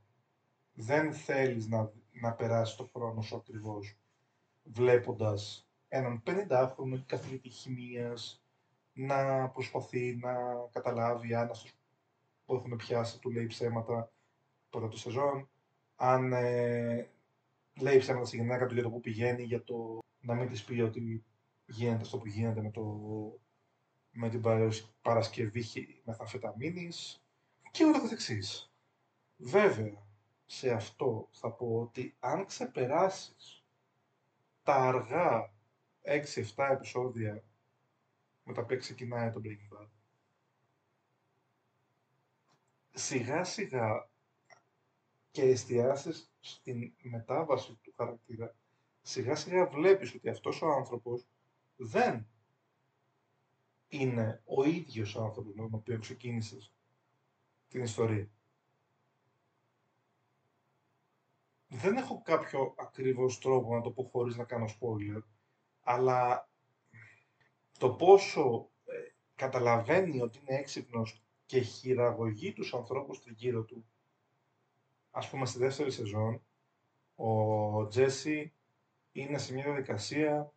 Δεν 0.74 1.14
θέλεις 1.14 1.68
να, 1.68 1.92
να 2.12 2.34
περάσει 2.34 2.78
το 2.78 2.90
χρόνο 2.94 3.22
σου 3.22 3.36
ακριβώς 3.36 3.98
βλέποντας 4.64 5.67
έναν 5.88 6.24
50χρονο 6.26 7.04
καθηγητή 7.06 7.50
χημίας 7.50 8.44
να 8.94 9.50
προσπαθεί 9.50 10.16
να 10.16 10.34
καταλάβει 10.72 11.34
αν 11.34 11.50
αυτός 11.50 11.74
που 12.46 12.56
έχουν 12.56 12.76
πιάσει 12.76 13.20
του 13.20 13.32
λέει 13.32 13.46
ψέματα 13.46 14.12
τώρα 14.70 14.88
το 14.88 14.98
σεζόν, 14.98 15.50
αν 15.96 16.34
ε, 16.34 17.10
λέει 17.80 17.98
ψέματα 17.98 18.26
στη 18.26 18.38
γυναίκα 18.38 18.66
του 18.66 18.74
για 18.74 18.84
το 18.84 18.90
που 18.90 19.00
πηγαίνει, 19.00 19.44
για 19.44 19.64
το 19.64 20.00
να 20.20 20.34
μην 20.34 20.50
της 20.50 20.64
πει 20.64 20.82
ότι 20.82 21.24
γίνεται 21.66 22.02
αυτό 22.02 22.18
που 22.18 22.28
γίνεται 22.28 22.62
με, 22.62 22.72
το, 22.72 22.84
με 24.12 24.30
την 24.30 24.42
Παρασκευή 25.02 25.66
μεθαμφεταμίνης 26.04 27.24
και 27.72 27.84
όλα 27.84 28.02
τα 28.02 28.10
εξής. 28.12 28.72
Βέβαια, 29.38 30.06
σε 30.46 30.72
αυτό 30.72 31.28
θα 31.32 31.52
πω 31.52 31.80
ότι 31.80 32.16
αν 32.20 32.46
ξεπεράσεις 32.46 33.66
τα 34.64 34.76
αργά 34.76 35.52
6-7 36.08 36.70
επεισόδια 36.72 37.44
με 38.44 38.54
τα 38.54 38.62
οποία 38.62 38.78
ξεκινάει 38.78 39.32
το 39.32 39.42
Breaking 39.44 39.78
Bad, 39.78 39.88
σιγά 42.94 43.44
σιγά 43.44 44.10
και 45.32 45.42
εστιάσεις 45.42 46.32
στην 46.40 46.94
μετάβαση 47.02 47.80
του 47.82 47.94
χαρακτήρα, 47.96 48.56
σιγά 49.02 49.36
σιγά 49.36 49.68
βλέπεις 49.68 50.14
ότι 50.14 50.30
αυτός 50.30 50.62
ο 50.62 50.68
άνθρωπος 50.72 51.28
δεν 51.76 52.28
είναι 53.88 54.42
ο 54.46 54.64
ίδιος 54.64 55.16
άνθρωπος 55.18 55.54
με 55.56 55.62
τον 55.62 55.74
οποίο 55.74 56.00
ξεκίνησες 56.00 56.74
την 57.68 57.84
ιστορία. 57.84 58.30
Δεν 61.68 61.98
έχω 61.98 62.22
κάποιο 62.22 62.76
ακριβώς 62.78 63.40
τρόπο 63.40 63.76
να 63.76 63.82
το 63.82 63.92
πω 63.92 64.04
χωρίς 64.04 64.36
να 64.36 64.44
κάνω 64.44 64.66
spoiler, 64.66 65.22
αλλά 65.90 66.50
το 67.78 67.90
πόσο 67.90 68.70
ε, 68.86 68.94
καταλαβαίνει 69.36 70.22
ότι 70.22 70.40
είναι 70.40 70.58
έξυπνος 70.58 71.24
και 71.46 71.60
χειραγωγεί 71.60 72.54
τους 72.54 72.74
ανθρώπους 72.74 73.24
γύρω 73.28 73.64
του. 73.64 73.86
Ας 75.12 75.30
πούμε 75.30 75.46
στη 75.46 75.60
δεύτερη 75.60 75.92
σεζόν, 75.92 76.42
ο 77.16 77.88
Τζέσι 77.88 78.54
είναι 79.12 79.38
σε 79.38 79.54
μια 79.54 79.64
διαδικασία 79.64 80.54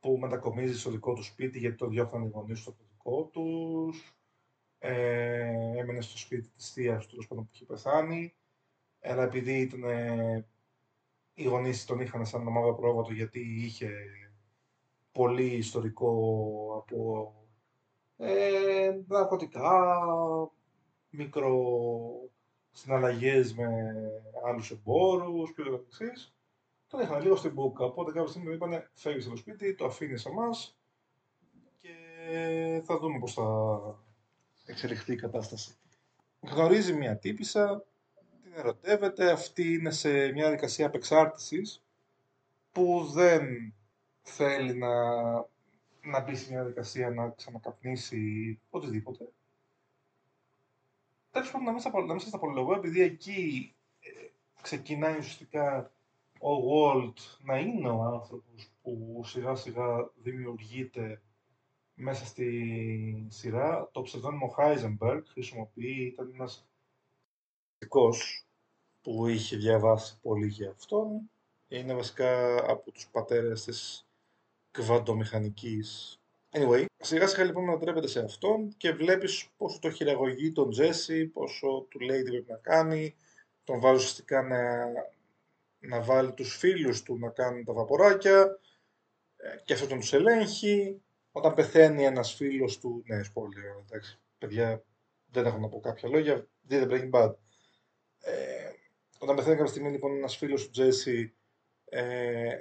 που 0.00 0.18
μετακομίζει 0.18 0.78
στο 0.78 0.90
δικό 0.90 1.14
του 1.14 1.22
σπίτι 1.22 1.58
γιατί 1.58 1.76
το 1.76 1.86
διώχναν 1.86 2.22
οι 2.22 2.28
γονείς 2.28 2.62
του 2.62 2.70
από 2.70 2.78
το 2.78 2.84
δικό 2.90 3.24
τους. 3.24 4.16
Ε, 4.78 5.78
έμενε 5.78 6.00
στο 6.00 6.18
σπίτι 6.18 6.48
της 6.48 6.72
θείας 6.72 7.06
του, 7.06 7.26
που 7.28 7.48
είχε 7.52 7.64
πεθάνει. 7.64 8.34
Αλλά 9.00 9.22
επειδή 9.22 9.60
ήταν, 9.60 9.84
ε, 9.84 10.46
οι 11.34 11.44
γονείς 11.44 11.84
τον 11.84 12.00
είχαν 12.00 12.26
σαν 12.26 12.46
ομάδα 12.46 12.74
πρόβατο 12.74 13.12
γιατί 13.12 13.40
είχε 13.40 13.90
πολύ 15.18 15.56
ιστορικό 15.56 16.10
από 16.82 17.32
ε, 18.16 18.98
ναρκωτικά, 19.06 20.00
μικρο 21.10 21.54
συναλλαγές 22.70 23.54
με 23.54 23.94
άλλους 24.46 24.70
εμπόρους 24.70 25.52
και 25.54 25.62
ούτω 25.62 25.84
τον 26.88 27.00
είχαν 27.00 27.22
λίγο 27.22 27.36
στην 27.36 27.52
μπουκα. 27.52 27.84
Οπότε 27.84 28.12
κάποια 28.12 28.28
στιγμή 28.28 28.48
μου 28.48 28.54
είπανε 28.54 28.90
φεύγεις 28.94 29.24
από 29.24 29.34
το 29.34 29.40
σπίτι, 29.40 29.74
το 29.74 29.84
αφήνεις 29.84 30.20
σε 30.20 30.28
εμάς 30.28 30.78
και 31.76 31.92
θα 32.84 32.98
δούμε 32.98 33.18
πώς 33.18 33.34
θα 33.34 33.44
εξελιχθεί 34.66 35.12
η 35.12 35.16
κατάσταση. 35.16 35.74
Γνωρίζει 36.40 36.92
μια 36.92 37.16
τύπησα, 37.16 37.84
την 38.42 38.52
ερωτεύεται, 38.56 39.30
αυτή 39.30 39.72
είναι 39.72 39.90
σε 39.90 40.08
μια 40.10 40.32
διαδικασία 40.32 40.86
απεξάρτησης 40.86 41.84
που 42.72 43.04
δεν 43.12 43.72
θέλει 44.28 44.74
να, 44.74 44.92
να 46.02 46.20
μπει 46.24 46.36
σε 46.36 46.50
μια 46.50 46.60
διαδικασία 46.60 47.10
να 47.10 47.30
ξανακαπνίσει 47.30 48.60
οτιδήποτε. 48.70 49.28
Τέλος 51.30 51.50
πάντων, 51.50 52.06
να 52.06 52.12
μην 52.12 52.20
σας 52.20 52.34
απολογώ, 52.34 52.74
επειδή 52.74 53.00
εκεί 53.02 53.74
ε, 54.00 54.10
ξεκινάει 54.62 55.18
ουσιαστικά 55.18 55.92
ο 56.40 56.50
Walt 56.70 57.38
να 57.40 57.58
είναι 57.58 57.88
ο 57.88 58.02
άνθρωπος 58.02 58.72
που 58.82 59.22
σιγά 59.24 59.54
σιγά 59.54 60.10
δημιουργείται 60.14 61.22
μέσα 61.94 62.26
στη 62.26 63.26
σειρά. 63.28 63.88
Το 63.92 64.02
ψευδόνιμο 64.02 64.54
Heisenberg 64.58 65.22
χρησιμοποιεί, 65.32 66.02
ήταν 66.02 66.30
ένας 66.34 66.68
φυσικός 67.72 68.46
που 69.02 69.26
είχε 69.26 69.56
διαβάσει 69.56 70.20
πολύ 70.20 70.46
για 70.46 70.70
αυτόν. 70.70 71.30
Είναι 71.68 71.94
βασικά 71.94 72.56
από 72.70 72.90
τους 72.90 73.08
πατέρες 73.08 73.64
της 73.64 74.07
κβαντομηχανικής. 74.78 76.20
Anyway, 76.50 76.84
σιγά 76.96 77.26
σιγά 77.26 77.44
λοιπόν 77.44 77.64
μετατρέπεται 77.64 78.06
σε 78.06 78.20
αυτόν 78.20 78.74
και 78.76 78.92
βλέπεις 78.92 79.48
πόσο 79.56 79.78
το 79.78 79.90
χειραγωγεί 79.90 80.52
τον 80.52 80.70
Τζέσι, 80.70 81.26
πόσο 81.26 81.86
του 81.88 82.00
λέει 82.00 82.22
τι 82.22 82.30
πρέπει 82.30 82.50
να 82.50 82.56
κάνει, 82.56 83.14
τον 83.64 83.80
βάζει 83.80 83.96
ουσιαστικά 83.96 84.42
να, 84.42 84.86
να 85.78 86.00
βάλει 86.02 86.32
τους 86.32 86.56
φίλους 86.56 87.02
του 87.02 87.18
να 87.18 87.28
κάνουν 87.28 87.64
τα 87.64 87.72
βαποράκια 87.72 88.58
ε, 89.36 89.56
και 89.64 89.72
αυτό 89.72 89.86
τον 89.86 89.98
τους 89.98 90.12
ελέγχει. 90.12 91.02
Όταν 91.32 91.54
πεθαίνει 91.54 92.04
ένας 92.04 92.34
φίλος 92.34 92.78
του, 92.78 93.02
ναι, 93.06 93.20
spoiler, 93.20 93.84
εντάξει, 93.86 94.18
παιδιά, 94.38 94.84
δεν 95.30 95.46
έχω 95.46 95.58
να 95.58 95.68
πω 95.68 95.80
κάποια 95.80 96.08
λόγια, 96.08 96.46
δείτε 96.62 96.86
Breaking 96.90 97.10
Bad. 97.10 97.34
Ε, 98.20 98.70
όταν 99.18 99.36
πεθαίνει 99.36 99.56
κάποια 99.56 99.70
στιγμή 99.70 99.90
λοιπόν 99.90 100.16
ένας 100.16 100.36
φίλος 100.36 100.64
του 100.64 100.70
Τζέσι 100.70 101.32
ε, 101.84 102.60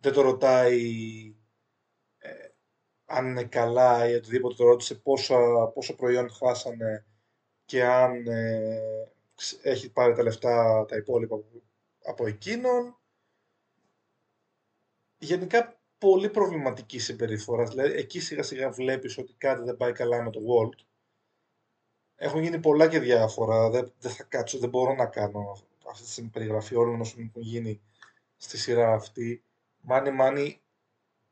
δεν 0.00 0.12
το 0.12 0.20
ρωτάει 0.20 0.80
ε, 1.24 1.39
αν 3.12 3.26
είναι 3.26 3.44
καλά 3.44 4.08
ή 4.08 4.14
οτιδήποτε, 4.14 4.54
το 4.54 4.64
ρώτησε 4.64 4.94
πόσα, 4.94 5.66
πόσο 5.74 5.94
προϊόν 5.94 6.30
χάσανε 6.30 7.06
και 7.64 7.84
αν 7.84 8.26
ε, 8.26 8.80
έχει 9.62 9.92
πάρει 9.92 10.14
τα 10.14 10.22
λεφτά 10.22 10.84
τα 10.88 10.96
υπόλοιπα 10.96 11.36
από 12.04 12.26
εκείνον. 12.26 12.98
Γενικά 15.18 15.80
πολύ 15.98 16.30
προβληματική 16.30 16.98
συμπεριφορά. 16.98 17.64
Δηλαδή 17.64 17.92
εκεί 17.92 18.20
σιγά 18.20 18.42
σιγά 18.42 18.70
βλέπεις 18.70 19.18
ότι 19.18 19.34
κάτι 19.38 19.62
δεν 19.62 19.76
πάει 19.76 19.92
καλά 19.92 20.22
με 20.22 20.30
το 20.30 20.40
Walt. 20.40 20.84
Έχουν 22.16 22.42
γίνει 22.42 22.60
πολλά 22.60 22.88
και 22.88 22.98
διάφορα. 22.98 23.70
Δεν, 23.70 23.92
δεν 23.98 24.10
θα 24.10 24.24
κάτσω, 24.24 24.58
δεν 24.58 24.68
μπορώ 24.68 24.94
να 24.94 25.06
κάνω 25.06 25.56
αυτή 25.90 26.14
την 26.14 26.30
περιγραφή 26.30 26.74
όλων 26.74 27.00
όσων 27.00 27.20
έχουν 27.20 27.42
γίνει 27.42 27.80
στη 28.36 28.58
σειρά 28.58 28.92
αυτή. 28.92 29.44
Μάνι 29.80 30.10
Μάνι 30.10 30.60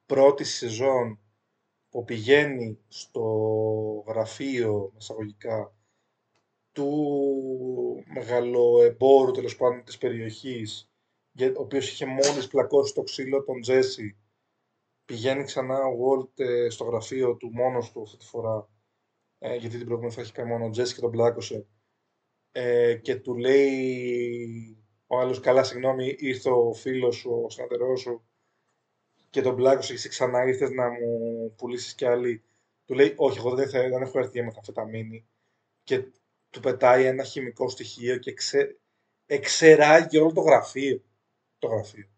πρώτη 0.07 0.45
σεζόν 0.45 1.19
που 1.99 2.05
πηγαίνει 2.05 2.79
στο 2.89 3.25
γραφείο 4.07 4.91
μεσαγωγικά 4.95 5.77
του 6.73 8.05
μεγαλοεμπόρου 8.15 9.31
τέλος 9.31 9.57
πάντων 9.57 9.85
της 9.85 9.99
περιοχής 9.99 10.91
ο 11.41 11.61
οποίος 11.61 11.91
είχε 11.91 12.07
μόλις 12.07 12.47
πλακώσει 12.49 12.95
το 12.95 13.03
ξύλο 13.03 13.45
τον 13.45 13.61
Τζέσι 13.61 14.17
πηγαίνει 15.05 15.45
ξανά 15.45 15.79
ο 15.79 15.97
Walt 16.01 16.41
ε, 16.41 16.69
στο 16.71 16.85
γραφείο 16.85 17.37
του 17.37 17.51
μόνος 17.53 17.93
του 17.93 18.03
αυτή 18.03 18.17
τη 18.17 18.25
φορά 18.25 18.69
ε, 19.39 19.57
γιατί 19.57 19.77
την 19.77 19.85
προηγούμενη 19.85 20.15
θα 20.15 20.21
έχει 20.21 20.33
κάνει 20.33 20.51
μόνο 20.51 20.65
ο 20.65 20.71
Τζέσι 20.71 20.95
και 20.95 21.01
τον 21.01 21.11
πλάκωσε 21.11 21.67
ε, 22.53 22.95
και 22.95 23.17
του 23.17 23.37
λέει 23.37 24.87
ο 25.07 25.19
άλλος 25.19 25.41
καλά 25.41 25.65
συγγνώμη 25.65 26.15
ήρθε 26.19 26.51
ο 26.51 26.73
φίλος 26.73 27.17
σου, 27.17 27.43
ο 27.45 27.51
συναδερός 27.51 28.01
σου 28.01 28.23
και 29.39 29.45
τον 29.45 29.57
πλάκωσε 29.57 29.89
και 29.89 29.99
εσύ 29.99 30.09
ξανά 30.09 30.47
ήρθες 30.47 30.71
να 30.71 30.89
μου 30.91 31.55
πουλήσεις 31.57 31.95
κι 31.95 32.05
άλλη 32.05 32.43
του 32.85 32.95
λέει 32.95 33.15
όχι 33.17 33.39
εγώ 33.39 33.55
δεν, 33.55 33.71
θα, 33.71 33.89
δεν 33.89 34.03
έχω 34.03 34.19
έρθει 34.19 34.31
για 34.31 34.45
μεθαμφεταμίνη 34.45 35.27
και 35.83 36.05
του 36.51 36.61
πετάει 36.61 37.05
ένα 37.05 37.25
χημικό 37.25 37.69
στοιχείο 37.69 38.17
και 38.17 38.33
ξε, 38.33 38.79
εξεράγει 39.27 40.19
όλο 40.19 40.33
το 40.33 40.41
γραφείο. 40.41 41.03
Το 41.59 41.69
γραφείο. 41.69 42.09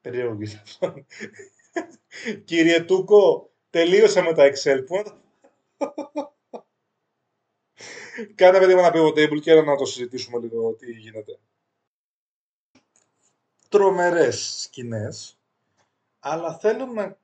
Περίεργο 0.00 0.38
αυτό. 0.62 0.94
Κύριε 2.44 2.80
Τούκο, 2.80 3.50
τελείωσα 3.70 4.22
με 4.22 4.34
τα 4.34 4.52
Excel. 4.52 4.84
Πού 4.86 5.02
Κάνε 8.34 8.58
παιδί 8.58 8.72
ένα 8.72 8.92
pivot 8.94 9.14
table 9.14 9.40
και 9.40 9.54
να 9.54 9.76
το 9.76 9.84
συζητήσουμε 9.84 10.38
λίγο 10.38 10.72
τι 10.72 10.92
γίνεται. 10.92 11.38
Τρομερές 13.68 14.60
σκηνές, 14.60 15.35
αλλά 16.28 16.58
θέλω 16.58 16.86
να 16.86 17.18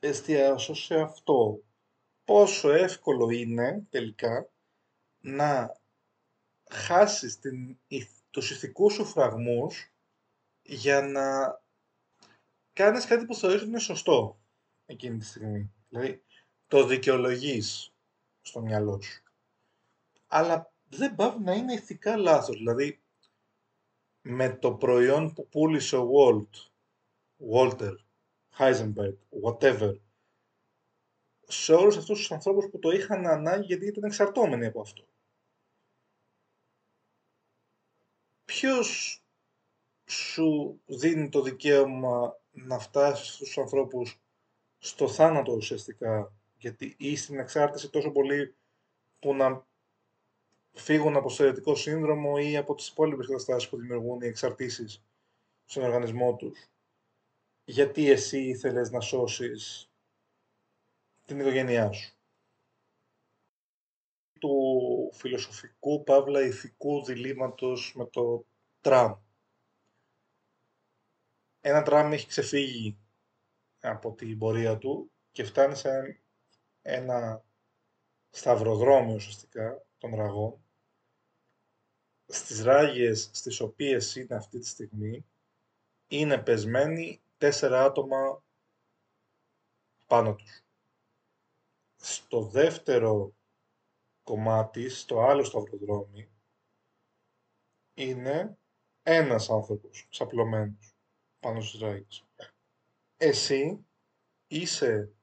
εστιάσω 0.00 0.74
σε 0.74 1.00
αυτό. 1.00 1.62
Πόσο 2.24 2.70
εύκολο 2.70 3.30
είναι 3.30 3.86
τελικά 3.90 4.50
να 5.20 5.80
χάσεις 6.70 7.38
την, 7.38 7.78
τους 8.30 8.50
ηθικούς 8.50 8.94
σου 8.94 9.04
φραγμούς 9.04 9.92
για 10.62 11.02
να 11.02 11.58
κάνεις 12.72 13.06
κάτι 13.06 13.24
που 13.24 13.34
θεωρείς 13.34 13.60
ότι 13.60 13.68
είναι 13.68 13.78
σωστό 13.78 14.38
εκείνη 14.86 15.18
τη 15.18 15.24
στιγμή. 15.24 15.72
Δηλαδή, 15.88 16.22
το 16.66 16.86
δικαιολογείς 16.86 17.94
στο 18.40 18.60
μυαλό 18.60 19.00
σου. 19.00 19.22
Αλλά 20.26 20.72
δεν 20.88 21.14
πάει 21.14 21.38
να 21.38 21.52
είναι 21.52 21.72
ηθικά 21.72 22.16
λάθος. 22.16 22.56
Δηλαδή, 22.56 23.02
με 24.20 24.56
το 24.56 24.74
προϊόν 24.74 25.32
που 25.32 25.48
πούλησε 25.48 25.96
ο 25.96 26.10
Walt, 26.12 26.73
Walter, 27.52 27.94
Heisenberg, 28.58 29.16
whatever, 29.42 29.96
σε 31.46 31.74
όλους 31.74 31.96
αυτούς 31.96 32.18
τους 32.18 32.32
ανθρώπους 32.32 32.68
που 32.70 32.78
το 32.78 32.90
είχαν 32.90 33.26
ανάγκη 33.26 33.66
γιατί 33.66 33.86
ήταν 33.86 34.04
εξαρτώμενοι 34.04 34.66
από 34.66 34.80
αυτό. 34.80 35.06
ποιος 38.44 39.22
σου 40.06 40.80
δίνει 40.86 41.28
το 41.28 41.42
δικαίωμα 41.42 42.40
να 42.50 42.78
φτάσεις 42.78 43.34
στους 43.34 43.58
ανθρώπους 43.58 44.20
στο 44.78 45.08
θάνατο 45.08 45.52
ουσιαστικά, 45.52 46.32
γιατί 46.56 46.94
ή 46.98 47.16
στην 47.16 47.38
εξάρτηση 47.38 47.90
τόσο 47.90 48.10
πολύ 48.10 48.56
που 49.18 49.34
να 49.34 49.66
φύγουν 50.72 51.16
από 51.16 51.28
στερετικό 51.28 51.74
σύνδρομο 51.74 52.34
ή 52.38 52.56
από 52.56 52.74
τις 52.74 52.88
υπόλοιπες 52.88 53.26
καταστάσεις 53.26 53.68
που 53.68 53.76
δημιουργούν 53.76 54.20
οι 54.20 54.26
εξαρτήσεις 54.26 55.04
στον 55.64 55.82
οργανισμό 55.82 56.36
τους. 56.36 56.68
Γιατί 57.64 58.10
εσύ 58.10 58.42
ήθελες 58.48 58.90
να 58.90 59.00
σώσεις 59.00 59.90
την 61.24 61.40
οικογένειά 61.40 61.92
σου; 61.92 62.18
Του 64.40 65.10
φιλοσοφικού, 65.12 66.04
παύλα 66.04 66.40
ηθικού 66.40 67.04
διλήμματος 67.04 67.94
με 67.94 68.06
το 68.06 68.46
τραμ. 68.80 69.14
Ένα 71.60 71.82
τραμ 71.82 72.12
έχει 72.12 72.26
ξεφύγει 72.26 72.98
από 73.80 74.14
την 74.14 74.38
πορεία 74.38 74.78
του 74.78 75.12
και 75.32 75.44
φτάνει 75.44 75.76
σε 75.76 76.22
ένα 76.82 77.44
σταυροδρόμιο 78.30 79.14
ουσιαστικά 79.14 79.86
των 79.98 80.14
ραγών 80.14 80.64
στις 82.26 82.62
ράγες 82.62 83.30
στις 83.32 83.60
οποίες 83.60 84.16
είναι 84.16 84.34
αυτή 84.34 84.58
τη 84.58 84.66
στιγμή 84.66 85.26
είναι 86.06 86.38
πεσμένοι 86.38 87.23
τέσσερα 87.44 87.84
άτομα 87.84 88.44
πάνω 90.06 90.34
τους. 90.34 90.62
Στο 91.96 92.42
δεύτερο 92.42 93.34
κομμάτι, 94.22 94.88
στο 94.88 95.20
άλλο 95.20 95.44
σταυροδρόμι, 95.44 96.30
είναι 97.94 98.58
ένας 99.02 99.50
άνθρωπος 99.50 100.06
σαπλωμένος 100.10 100.96
πάνω 101.40 101.60
στους 101.60 101.80
ράγες. 101.80 102.24
Εσύ 103.16 103.86
είσαι 104.46 105.14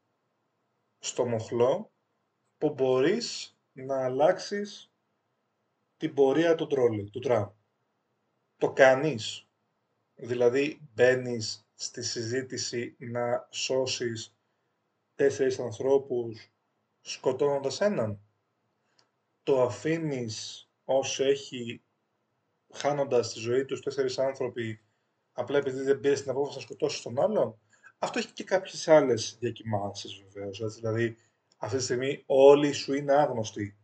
στο 1.00 1.26
μοχλό 1.26 1.92
που 2.58 2.74
μπορείς 2.74 3.58
να 3.72 4.06
αλλάξεις 4.06 4.92
την 5.98 6.14
πορεία 6.14 6.56
του 6.56 6.68
τρόλου, 6.68 7.10
του 7.10 7.20
τραμ. 7.20 7.52
Το 8.58 8.74
κάνεις. 8.74 9.48
Δηλαδή 10.16 10.80
μπαίνεις 10.94 11.66
στη 11.82 12.04
συζήτηση 12.04 12.96
να 13.00 13.48
σώσεις 13.50 14.36
τέσσερις 15.16 15.60
ανθρώπους 15.60 16.52
σκοτώνοντας 17.02 17.82
έναν 17.82 18.20
το 19.44 19.62
αφήνεις 19.62 20.68
όσο 20.86 21.24
έχει 21.24 21.84
χάνοντας 22.74 23.34
τη 23.34 23.40
ζωή 23.40 23.66
τους 23.66 23.82
τέσσερις 23.82 24.20
άνθρωποι 24.20 24.82
απλά 25.32 25.58
επειδή 25.58 25.82
δεν 25.82 26.00
πήρες 26.00 26.22
την 26.22 26.32
απόφαση 26.32 26.58
να 26.58 26.64
σκοτώσεις 26.64 27.02
τον 27.02 27.20
άλλον. 27.20 27.60
Αυτό 28.00 28.20
έχει 28.20 28.32
και 28.34 28.44
κάποιες 28.44 28.88
άλλες 28.88 29.38
διακοιμάνσεις 29.40 30.24
βεβαίως. 30.24 30.76
Δηλαδή 30.76 31.18
αυτή 31.58 31.78
τη 31.78 31.84
στιγμή 31.84 32.24
όλοι 32.26 32.72
σου 32.72 32.94
είναι 32.94 33.14
άγνωστοι 33.14 33.78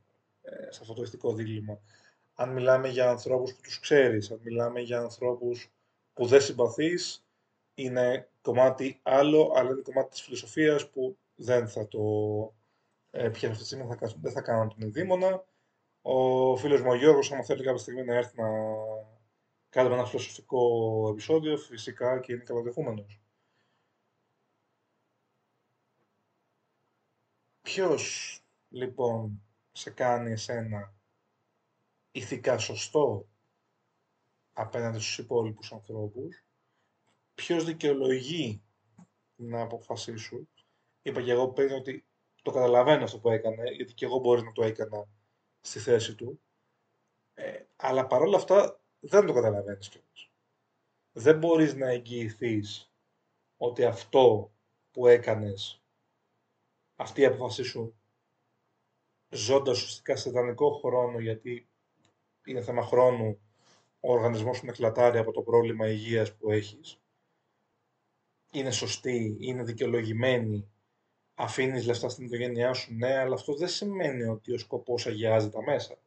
σε 0.70 0.80
αυτό 0.82 0.94
το 0.94 1.02
ηθικό 1.02 1.34
δίλημα. 1.34 1.80
Αν 2.34 2.50
μιλάμε 2.50 2.88
για 2.88 3.10
ανθρώπους 3.10 3.54
που 3.54 3.62
τους 3.62 3.80
ξέρεις, 3.80 4.32
αν 4.32 4.40
μιλάμε 4.44 4.80
για 4.80 5.00
ανθρώπους 5.00 5.72
που 6.14 6.26
δεν 6.26 6.42
συμπαθείς, 6.42 7.27
είναι 7.78 8.30
κομμάτι 8.42 9.00
άλλο, 9.04 9.52
αλλά 9.56 9.70
είναι 9.70 9.82
κομμάτι 9.82 10.10
της 10.10 10.22
φιλοσοφίας 10.22 10.90
που 10.90 11.18
δεν 11.36 11.68
θα 11.68 11.88
το 11.88 12.00
ε, 13.12 13.26
αυτή 13.26 13.50
τη 13.50 13.66
στιγμή, 13.66 13.96
θα, 13.96 14.14
δεν 14.22 14.32
θα 14.32 14.42
κάνω 14.42 14.68
τον 14.68 14.88
ειδήμονα. 14.88 15.46
Ο 16.02 16.56
φίλος 16.58 16.82
μου 16.82 16.90
ο 16.90 16.96
Γιώργος, 16.96 17.32
άμα 17.32 17.44
θέλει 17.44 17.64
κάποια 17.64 17.78
στιγμή 17.82 18.04
να 18.04 18.16
έρθει 18.16 18.42
να 18.42 18.50
κάνουμε 19.70 19.96
ένα 19.96 20.06
φιλοσοφικό 20.06 20.60
επεισόδιο, 21.12 21.58
φυσικά 21.58 22.20
και 22.20 22.34
είναι 22.34 22.44
καλοδεχούμενος. 22.44 23.22
Ποιος, 27.62 28.40
λοιπόν, 28.70 29.42
σε 29.72 29.90
κάνει 29.90 30.32
εσένα 30.32 30.94
ηθικά 32.12 32.58
σωστό 32.58 33.28
απέναντι 34.54 35.00
στους 35.00 35.18
υπόλοιπους 35.18 35.72
ανθρώπους, 35.72 36.47
ποιος 37.38 37.64
δικαιολογεί 37.64 38.62
να 39.36 39.62
αποφασίσουν. 39.62 40.50
Είπα 41.02 41.22
και 41.22 41.32
εγώ 41.32 41.48
πριν 41.52 41.72
ότι 41.72 42.06
το 42.42 42.52
καταλαβαίνω 42.52 43.04
αυτό 43.04 43.20
που 43.20 43.30
έκανε, 43.30 43.70
γιατί 43.72 43.94
και 43.94 44.06
εγώ 44.06 44.20
μπορεί 44.20 44.42
να 44.42 44.52
το 44.52 44.64
έκανα 44.64 45.08
στη 45.62 45.80
θέση 45.80 46.16
του. 46.16 46.42
Ε, 47.34 47.64
αλλά 47.76 48.08
παρόλα 48.08 48.38
αυτά 48.38 48.82
δεν 49.00 49.26
το 49.26 49.34
καταλαβαίνεις 49.34 49.90
κιόλας. 49.90 50.32
Δεν 51.12 51.38
μπορείς 51.38 51.76
να 51.76 51.90
εγγυηθείς 51.90 52.92
ότι 53.58 53.86
αυτό 53.86 54.52
που 54.92 55.08
έκανες, 55.08 55.84
αυτή 56.96 57.22
η 57.22 57.26
αποφασή 57.26 57.64
σου, 57.64 57.96
ζώντας 59.30 59.78
ουσιαστικά 59.78 60.16
σε 60.16 60.30
ιδανικό 60.30 60.72
χρόνο, 60.72 61.20
γιατί 61.20 61.70
είναι 62.46 62.62
θέμα 62.62 62.84
χρόνου, 62.84 63.40
ο 64.00 64.12
οργανισμός 64.12 64.58
σου 64.58 64.66
να 64.66 64.72
κλατάρει 64.72 65.18
από 65.18 65.32
το 65.32 65.42
πρόβλημα 65.42 65.88
υγείας 65.88 66.36
που 66.36 66.52
έχεις, 66.52 67.02
είναι 68.52 68.72
σωστή, 68.72 69.38
είναι 69.40 69.64
δικαιολογημένη, 69.64 70.72
αφήνεις 71.36 71.86
λεφτά 71.86 72.10
στην 72.10 72.26
οικογένειά 72.26 72.74
σου, 72.74 72.94
ναι, 72.94 73.18
αλλά 73.18 73.34
αυτό 73.34 73.56
δεν 73.56 73.68
σημαίνει 73.68 74.24
ότι 74.24 74.54
ο 74.54 74.58
σκοπός 74.58 75.08
αγιάζει 75.08 75.50
τα 75.50 75.64
μέσα. 75.64 75.98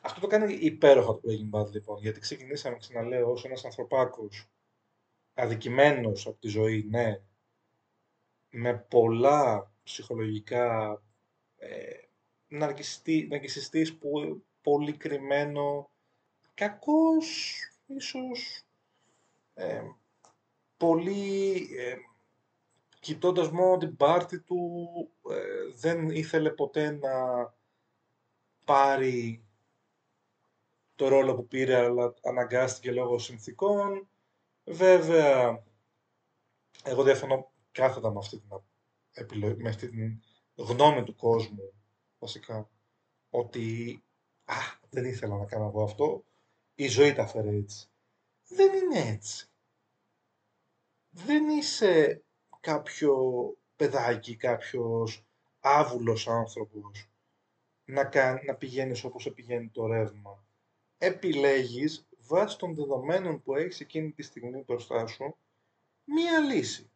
Αυτό 0.00 0.20
το 0.20 0.26
κάνει 0.26 0.54
υπέροχα 0.54 1.12
το 1.12 1.20
Breaking 1.24 1.58
Bad 1.58 1.70
λοιπόν, 1.70 1.98
γιατί 2.00 2.20
ξεκινήσαμε, 2.20 2.76
ξαναλέω, 2.76 3.30
ως 3.30 3.44
ένας 3.44 3.64
ανθρωπάκος, 3.64 4.48
αδικημένος 5.34 6.26
από 6.26 6.40
τη 6.40 6.48
ζωή, 6.48 6.86
ναι, 6.90 7.20
με 8.50 8.74
πολλά 8.74 9.72
ψυχολογικά 9.82 11.02
ε, 11.56 11.90
ναρκιστής 13.28 13.98
που 13.98 14.42
πολύ 14.62 14.96
κρυμμένο, 14.96 15.90
κακός 16.54 17.56
ίσως, 17.86 18.62
ε, 19.54 19.82
πολύ 20.82 21.68
ε, 21.76 21.96
κοιτώντας 23.00 23.50
μόνο 23.50 23.76
την 23.76 23.96
πάρτη 23.96 24.40
του 24.40 24.58
ε, 25.30 25.72
δεν 25.74 26.10
ήθελε 26.10 26.50
ποτέ 26.50 26.90
να 26.90 27.10
πάρει 28.64 29.44
το 30.94 31.08
ρόλο 31.08 31.34
που 31.34 31.46
πήρε 31.46 31.76
αλλά 31.76 32.14
αναγκάστηκε 32.22 32.92
λόγω 32.92 33.18
συνθήκων. 33.18 34.08
Βέβαια, 34.64 35.64
εγώ 36.84 37.02
διαφωνώ 37.02 37.52
κάθετα 37.72 38.10
με 38.10 38.18
αυτή 38.18 38.38
την, 38.38 38.48
επιλογή, 39.12 39.62
με 39.62 39.68
αυτή 39.68 39.88
την 39.88 40.22
γνώμη 40.54 41.02
του 41.02 41.16
κόσμου 41.16 41.72
βασικά 42.18 42.70
ότι 43.30 43.98
α, 44.44 44.54
δεν 44.90 45.04
ήθελα 45.04 45.36
να 45.36 45.44
κάνω 45.44 45.66
εγώ 45.66 45.82
αυτό, 45.82 46.24
η 46.74 46.88
ζωή 46.88 47.12
τα 47.12 47.26
φέρε 47.26 47.56
έτσι. 47.56 47.88
Δεν 48.48 48.74
είναι 48.74 49.08
έτσι. 49.10 49.46
Δεν 51.14 51.48
είσαι 51.48 52.24
κάποιο 52.60 53.14
παιδάκι, 53.76 54.36
κάποιος 54.36 55.24
άβουλος 55.60 56.28
άνθρωπος 56.28 57.10
να, 57.84 58.04
κάνει, 58.04 58.40
να 58.46 58.54
πηγαίνεις 58.54 59.04
όπως 59.04 59.32
πηγαίνει 59.34 59.68
το 59.68 59.86
ρεύμα. 59.86 60.44
Επιλέγεις 60.98 62.06
βάσει 62.18 62.58
των 62.58 62.74
δεδομένων 62.74 63.42
που 63.42 63.56
έχεις 63.56 63.80
εκείνη 63.80 64.12
τη 64.12 64.22
στιγμή 64.22 64.62
μπροστά 64.66 65.06
σου 65.06 65.36
μία 66.04 66.38
λύση. 66.38 66.90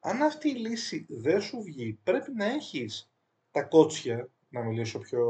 Αν 0.00 0.22
αυτή 0.22 0.48
η 0.48 0.54
λύση 0.54 1.06
δεν 1.08 1.40
σου 1.40 1.62
βγει, 1.62 1.98
πρέπει 2.02 2.32
να 2.32 2.44
έχεις 2.44 3.10
τα 3.50 3.62
κότσια, 3.62 4.30
να 4.48 4.62
μιλήσω 4.62 4.98
πιο 4.98 5.24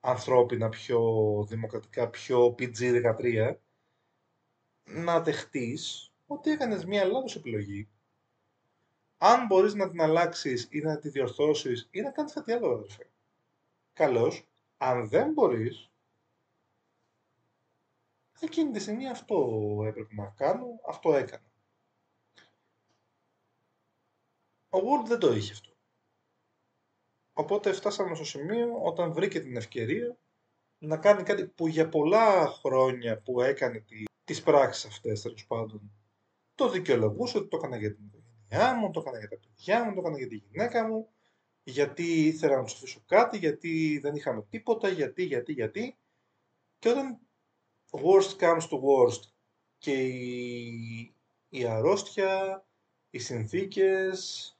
ανθρώπινα, 0.00 0.68
πιο 0.68 1.00
δημοκρατικά, 1.48 2.10
πιο 2.10 2.54
PG-13, 2.58 3.56
να 4.84 5.20
δεχτείς 5.20 6.11
ότι 6.32 6.50
έκανες 6.50 6.84
μια 6.84 7.04
λάθος 7.04 7.36
επιλογή, 7.36 7.88
αν 9.16 9.46
μπορείς 9.46 9.74
να 9.74 9.88
την 9.88 10.00
αλλάξεις 10.00 10.68
ή 10.70 10.80
να 10.80 10.98
τη 10.98 11.08
διορθώσεις 11.08 11.88
ή 11.90 12.00
να 12.00 12.10
κάνεις 12.10 12.32
κάτι 12.32 12.52
άλλο, 12.52 12.70
αδερφέ. 12.70 13.10
Καλώς. 13.92 14.46
Αν 14.76 15.08
δεν 15.08 15.32
μπορείς, 15.32 15.90
εκείνη 18.40 18.70
τη 18.70 18.78
στιγμή 18.80 19.08
αυτό 19.08 19.78
έπρεπε 19.86 20.14
να 20.14 20.26
κάνω, 20.36 20.80
αυτό 20.88 21.14
έκανα. 21.14 21.52
Ο 24.68 24.78
Word 24.78 25.06
δεν 25.06 25.18
το 25.18 25.32
είχε 25.32 25.52
αυτό. 25.52 25.70
Οπότε 27.32 27.72
φτάσαμε 27.72 28.14
στο 28.14 28.24
σημείο 28.24 28.82
όταν 28.82 29.12
βρήκε 29.12 29.40
την 29.40 29.56
ευκαιρία 29.56 30.16
να 30.78 30.96
κάνει 30.96 31.22
κάτι 31.22 31.46
που 31.46 31.66
για 31.66 31.88
πολλά 31.88 32.46
χρόνια 32.46 33.18
που 33.18 33.40
έκανε 33.40 33.84
τις 34.24 34.42
πράξεις 34.42 34.84
αυτές 34.84 35.22
τέλος 35.22 35.46
πάντων 35.46 35.92
το 36.54 36.68
δικαιολογούσε 36.68 37.38
ότι 37.38 37.48
το 37.48 37.56
έκανα 37.56 37.76
για 37.76 37.94
την 37.94 38.04
οικογένειά 38.04 38.74
μου, 38.74 38.90
το 38.90 39.00
έκανα 39.00 39.18
για 39.18 39.28
τα 39.28 39.38
παιδιά 39.38 39.84
μου, 39.84 39.94
το 39.94 40.00
έκανα 40.00 40.18
για 40.18 40.28
τη 40.28 40.36
γυναίκα 40.36 40.88
μου, 40.88 41.08
γιατί 41.62 42.26
ήθελα 42.26 42.56
να 42.56 42.62
τους 42.62 42.74
αφήσω 42.74 43.02
κάτι, 43.06 43.38
γιατί 43.38 43.98
δεν 44.02 44.14
είχαμε 44.14 44.42
τίποτα, 44.50 44.88
γιατί, 44.88 45.24
γιατί, 45.24 45.52
γιατί. 45.52 45.96
Και 46.78 46.88
όταν 46.88 47.18
worst 47.90 48.36
comes 48.38 48.68
to 48.68 48.80
worst 48.80 49.22
και 49.78 49.92
η, 49.92 51.14
η 51.48 51.64
αρρώστια, 51.64 52.64
οι 53.10 53.18
συνθήκες, 53.18 54.56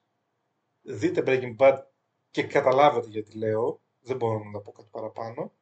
δείτε 0.82 1.22
Breaking 1.26 1.56
Bad 1.56 1.82
και 2.30 2.42
καταλάβετε 2.42 3.08
γιατί 3.08 3.38
λέω, 3.38 3.80
δεν 4.00 4.16
μπορώ 4.16 4.44
να 4.44 4.60
πω 4.60 4.72
κάτι 4.72 4.88
παραπάνω, 4.90 5.52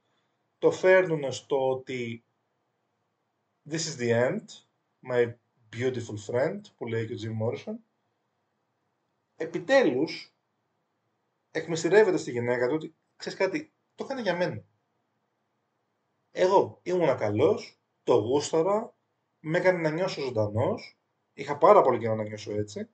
το 0.58 0.70
φέρνουν 0.70 1.32
στο 1.32 1.68
ότι 1.68 2.24
this 3.70 3.78
is 3.78 3.98
the 3.98 4.10
end, 4.28 4.44
my 5.10 5.34
Beautiful 5.72 6.26
Friend 6.26 6.60
που 6.76 6.86
λέει 6.86 7.06
και 7.06 7.12
ο 7.12 7.16
Jim 7.22 7.46
Morrison 7.46 7.74
επιτέλους 9.36 10.34
εκμυστηρεύεται 11.50 12.16
στη 12.16 12.30
γυναίκα 12.30 12.68
του 12.68 12.74
ότι 12.74 12.94
ξέρεις 13.16 13.38
κάτι, 13.38 13.72
το 13.94 14.04
έκανε 14.04 14.20
για 14.20 14.36
μένα. 14.36 14.64
Εγώ 16.30 16.80
ήμουν 16.82 17.16
καλός, 17.16 17.80
το 18.02 18.14
γούσταρα, 18.14 18.94
με 19.40 19.58
έκανε 19.58 19.78
να 19.78 19.90
νιώσω 19.90 20.20
ζωντανός, 20.20 20.98
είχα 21.32 21.58
πάρα 21.58 21.82
πολύ 21.82 21.98
καιρό 21.98 22.14
να 22.14 22.22
νιώσω 22.22 22.52
έτσι. 22.52 22.88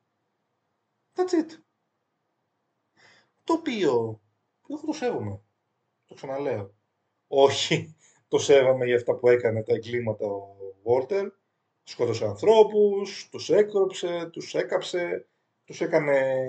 That's 1.15 1.33
it. 1.33 1.61
Το 3.45 3.53
οποίο 3.53 4.21
εγώ 4.69 4.81
το 4.87 4.93
σέβομαι. 4.93 5.41
Το 6.05 6.15
ξαναλέω. 6.15 6.75
Όχι 7.27 7.97
το 8.29 8.39
σέβομαι 8.39 8.87
για 8.87 8.97
αυτά 8.97 9.17
που 9.17 9.29
έκανε 9.29 9.63
τα 9.63 9.75
εγκλήματα 9.75 10.27
ο 10.27 10.57
Walter, 10.85 11.31
σκότωσε 11.89 12.25
ανθρώπους, 12.25 13.29
τους 13.29 13.51
έκροψε, 13.51 14.29
τους 14.33 14.55
έκαψε, 14.55 15.27
τους 15.65 15.81
έκανε 15.81 16.41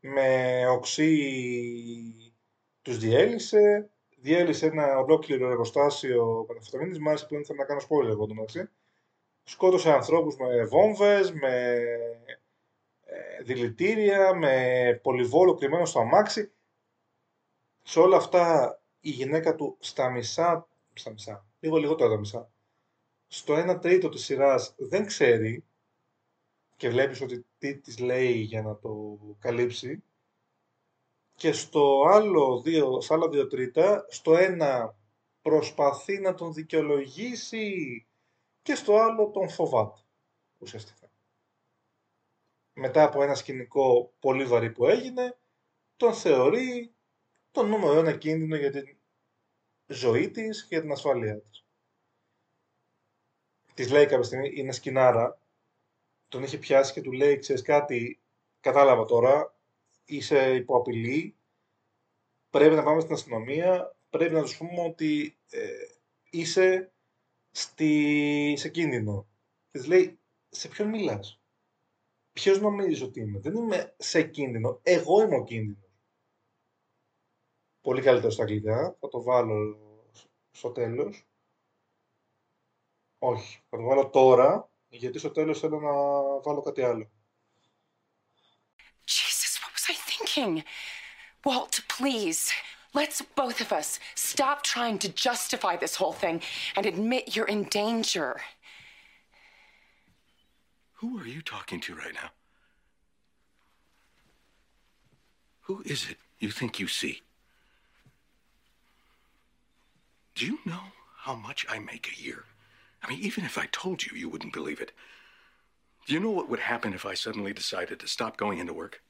με 0.00 0.66
οξύ, 0.68 2.34
τους 2.82 2.98
διέλυσε, 2.98 3.90
διέλυσε 4.16 4.66
ένα 4.66 4.98
ολόκληρο 4.98 5.50
εργοστάσιο 5.50 6.44
μεταφεταμίνης, 6.48 6.98
μ' 6.98 7.08
άρεσε 7.08 7.26
που 7.26 7.34
δεν 7.34 7.44
θέλω 7.44 7.58
να 7.58 7.64
κάνω 7.64 7.80
spoiler 7.80 8.08
εγώ 8.08 8.26
το 8.26 8.34
μεταξύ. 8.34 8.68
Σκότωσε 9.44 9.92
ανθρώπους 9.92 10.36
με 10.36 10.64
βόμβες, 10.64 11.32
με 11.32 11.82
ε, 13.04 13.42
δηλητήρια, 13.42 14.34
με 14.34 15.00
πολυβόλο 15.02 15.54
κρυμμένο 15.54 15.84
στο 15.84 16.00
αμάξι. 16.00 16.52
Σε 17.82 18.00
όλα 18.00 18.16
αυτά 18.16 18.78
η 19.00 19.10
γυναίκα 19.10 19.54
του 19.54 19.76
στα 19.80 20.10
μισά, 20.10 20.68
στα 20.92 21.10
μισά, 21.10 21.46
λίγο 21.60 21.76
λιγότερο 21.76 22.10
τα 22.10 22.18
μισά, 22.18 22.50
στο 23.34 23.54
1 23.70 23.80
τρίτο 23.80 24.08
της 24.08 24.24
σειράς 24.24 24.74
δεν 24.76 25.06
ξέρει 25.06 25.64
και 26.76 26.88
βλέπεις 26.88 27.20
ότι 27.20 27.46
τι 27.58 27.76
της 27.76 27.98
λέει 27.98 28.32
για 28.32 28.62
να 28.62 28.76
το 28.76 29.18
καλύψει 29.38 30.02
και 31.34 31.52
στο 31.52 32.02
άλλο 32.06 32.60
δύο, 32.60 33.00
στα 33.00 33.14
άλλα 33.14 33.28
δύο 33.28 33.46
τρίτα, 33.46 34.06
στο 34.08 34.36
ένα 34.36 34.96
προσπαθεί 35.42 36.18
να 36.18 36.34
τον 36.34 36.52
δικαιολογήσει 36.52 38.06
και 38.62 38.74
στο 38.74 38.96
άλλο 38.96 39.30
τον 39.30 39.48
φοβάται 39.48 40.00
ουσιαστικά. 40.58 41.10
Μετά 42.72 43.02
από 43.02 43.22
ένα 43.22 43.34
σκηνικό 43.34 44.12
πολύ 44.20 44.44
βαρύ 44.44 44.70
που 44.70 44.86
έγινε, 44.86 45.38
τον 45.96 46.14
θεωρεί 46.14 46.94
το 47.50 47.62
νούμερο 47.62 47.98
ένα 47.98 48.16
κίνδυνο 48.16 48.56
για 48.56 48.70
την 48.70 48.96
ζωή 49.86 50.30
της 50.30 50.60
και 50.62 50.68
για 50.70 50.80
την 50.80 50.92
ασφάλειά 50.92 51.40
της. 51.40 51.63
Της 53.74 53.90
λέει 53.90 54.06
κάποια 54.06 54.22
στιγμή, 54.22 54.52
είναι 54.54 54.72
σκηνάρα, 54.72 55.40
τον 56.28 56.42
είχε 56.42 56.58
πιάσει 56.58 56.92
και 56.92 57.00
του 57.00 57.12
λέει, 57.12 57.38
ξέρεις 57.38 57.62
κάτι, 57.62 58.20
κατάλαβα 58.60 59.04
τώρα, 59.04 59.58
είσαι 60.04 60.54
υπό 60.54 60.76
απειλή, 60.76 61.36
πρέπει 62.50 62.74
να 62.74 62.82
πάμε 62.82 63.00
στην 63.00 63.12
αστυνομία, 63.12 63.96
πρέπει 64.10 64.34
να 64.34 64.42
τους 64.42 64.56
πούμε 64.56 64.80
ότι 64.80 65.38
ε, 65.50 65.68
είσαι 66.30 66.92
στη... 67.50 68.54
σε 68.56 68.68
κίνδυνο. 68.68 69.28
Και 69.70 69.78
της 69.78 69.86
λέει, 69.86 70.18
σε 70.48 70.68
ποιον 70.68 70.88
μιλάς; 70.88 71.40
Ποιος 72.32 72.60
νομίζεις 72.60 73.02
ότι 73.02 73.20
είμαι; 73.20 73.38
Δεν 73.38 73.54
είμαι 73.54 73.94
σε 73.98 74.22
κίνδυνο. 74.22 74.80
Εγώ 74.82 75.22
είμαι 75.22 75.36
ο 75.36 75.44
κίνδυνος. 75.44 75.90
Πολύ 77.80 78.02
καλύτερο 78.02 78.30
στα 78.30 78.42
αγγλικά. 78.42 78.96
Θα 79.00 79.08
το 79.08 79.22
βάλω 79.22 79.78
στο 80.50 80.70
τέλος. 80.70 81.26
Όχι. 83.23 83.61
Θα 83.69 83.77
το 83.77 83.83
βάλω 83.83 84.09
τώρα, 84.09 84.69
γιατί 84.89 85.19
στο 85.19 85.31
τέλος 85.31 85.59
θέλω 85.59 85.79
να 85.79 85.91
βάλω 86.41 86.61
κάτι 86.61 86.83
άλλο. 86.83 87.09
Jesus, 89.05 89.59
what 89.61 89.71
was 89.75 89.89
I 89.89 89.95
thinking? 90.11 90.63
Walt, 91.45 91.79
please. 91.97 92.51
Let's 92.93 93.21
both 93.21 93.59
of 93.61 93.71
us 93.71 93.99
stop 94.15 94.63
trying 94.63 94.97
to 94.99 95.09
justify 95.09 95.75
this 95.77 95.95
whole 95.95 96.13
thing 96.23 96.41
and 96.75 96.85
admit 96.85 97.35
you're 97.35 97.53
in 97.55 97.63
danger. 97.65 98.41
Who 100.99 101.19
are 101.19 101.27
you 101.35 101.41
talking 101.41 101.79
to 101.81 101.93
right 101.95 102.15
now? 102.21 102.31
Who 105.67 105.81
is 105.85 106.09
it 106.09 106.17
you 106.39 106.51
think 106.51 106.79
you 106.79 106.87
see? 106.87 107.21
Do 110.35 110.45
you 110.45 110.57
know 110.65 110.85
how 111.25 111.35
much 111.35 111.65
I 111.69 111.77
make 111.79 112.05
a 112.07 112.19
year? 112.25 112.43
I 113.04 113.08
mean, 113.08 113.20
even 113.20 113.44
if 113.44 113.58
I 113.58 113.66
told 113.70 114.04
you, 114.04 114.16
you 114.16 114.28
wouldn't 114.28 114.52
believe 114.52 114.80
it. 114.80 114.92
Do 116.06 116.14
you 116.14 116.20
know 116.20 116.30
what 116.30 116.48
would 116.48 116.60
happen 116.60 116.94
if 116.94 117.04
I 117.04 117.14
suddenly 117.14 117.52
decided 117.52 118.00
to 118.00 118.08
stop 118.08 118.36
going 118.36 118.58
into 118.58 118.72
work? 118.72 119.02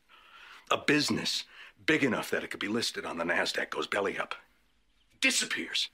A 0.70 0.78
business 0.78 1.44
big 1.86 2.02
enough 2.02 2.30
that 2.30 2.42
it 2.42 2.50
could 2.50 2.60
be 2.60 2.68
listed 2.68 3.04
on 3.04 3.18
the 3.18 3.24
NASDAQ 3.24 3.70
goes 3.70 3.86
belly 3.86 4.18
up. 4.18 4.34
Disappears. 5.20 5.88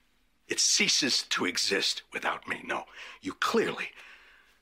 It 0.49 0.61
ceases 0.61 1.23
to 1.31 1.45
exist 1.47 2.03
without 2.13 2.49
me. 2.49 2.63
No, 2.65 2.85
you 3.21 3.35
clearly 3.35 3.91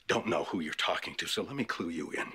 don't 0.06 0.26
know 0.26 0.44
who 0.44 0.60
you're 0.60 0.74
talking 0.74 1.14
to, 1.16 1.26
so 1.26 1.42
let 1.42 1.54
me 1.54 1.64
clue 1.64 1.90
you 1.90 2.10
in. 2.10 2.32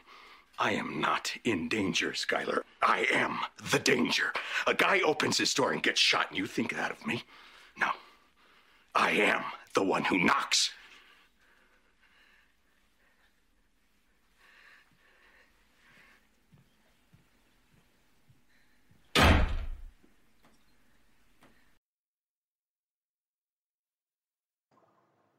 I 0.60 0.72
am 0.72 1.02
not 1.02 1.34
in 1.44 1.68
danger, 1.68 2.12
Skylar. 2.12 2.62
I 2.82 3.08
am 3.12 3.40
the 3.72 3.80
danger. 3.80 4.32
A 4.68 4.74
guy 4.74 5.02
opens 5.02 5.38
his 5.38 5.54
door 5.54 5.72
and 5.72 5.82
gets 5.82 6.00
shot, 6.00 6.30
and 6.30 6.38
you 6.38 6.46
think 6.46 6.76
that 6.76 6.92
of 6.92 7.06
me? 7.06 7.24
No. 7.78 7.90
I 8.94 9.12
am 9.12 9.44
the 9.74 9.84
one 9.84 10.04
who 10.04 10.24
knocks. 10.24 10.72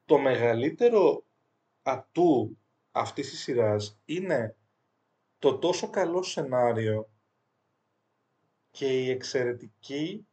Το 0.04 0.18
μεγαλύτερο 0.18 1.24
ατού 1.82 2.58
αυτής 2.90 3.30
της 3.30 3.40
σειράς 3.40 4.00
είναι 4.04 4.56
το 5.38 5.58
τόσο 5.58 5.90
καλό 5.90 6.22
σενάριο 6.22 7.10
και 8.70 9.04
η 9.04 9.10
εξαιρετική 9.10 10.26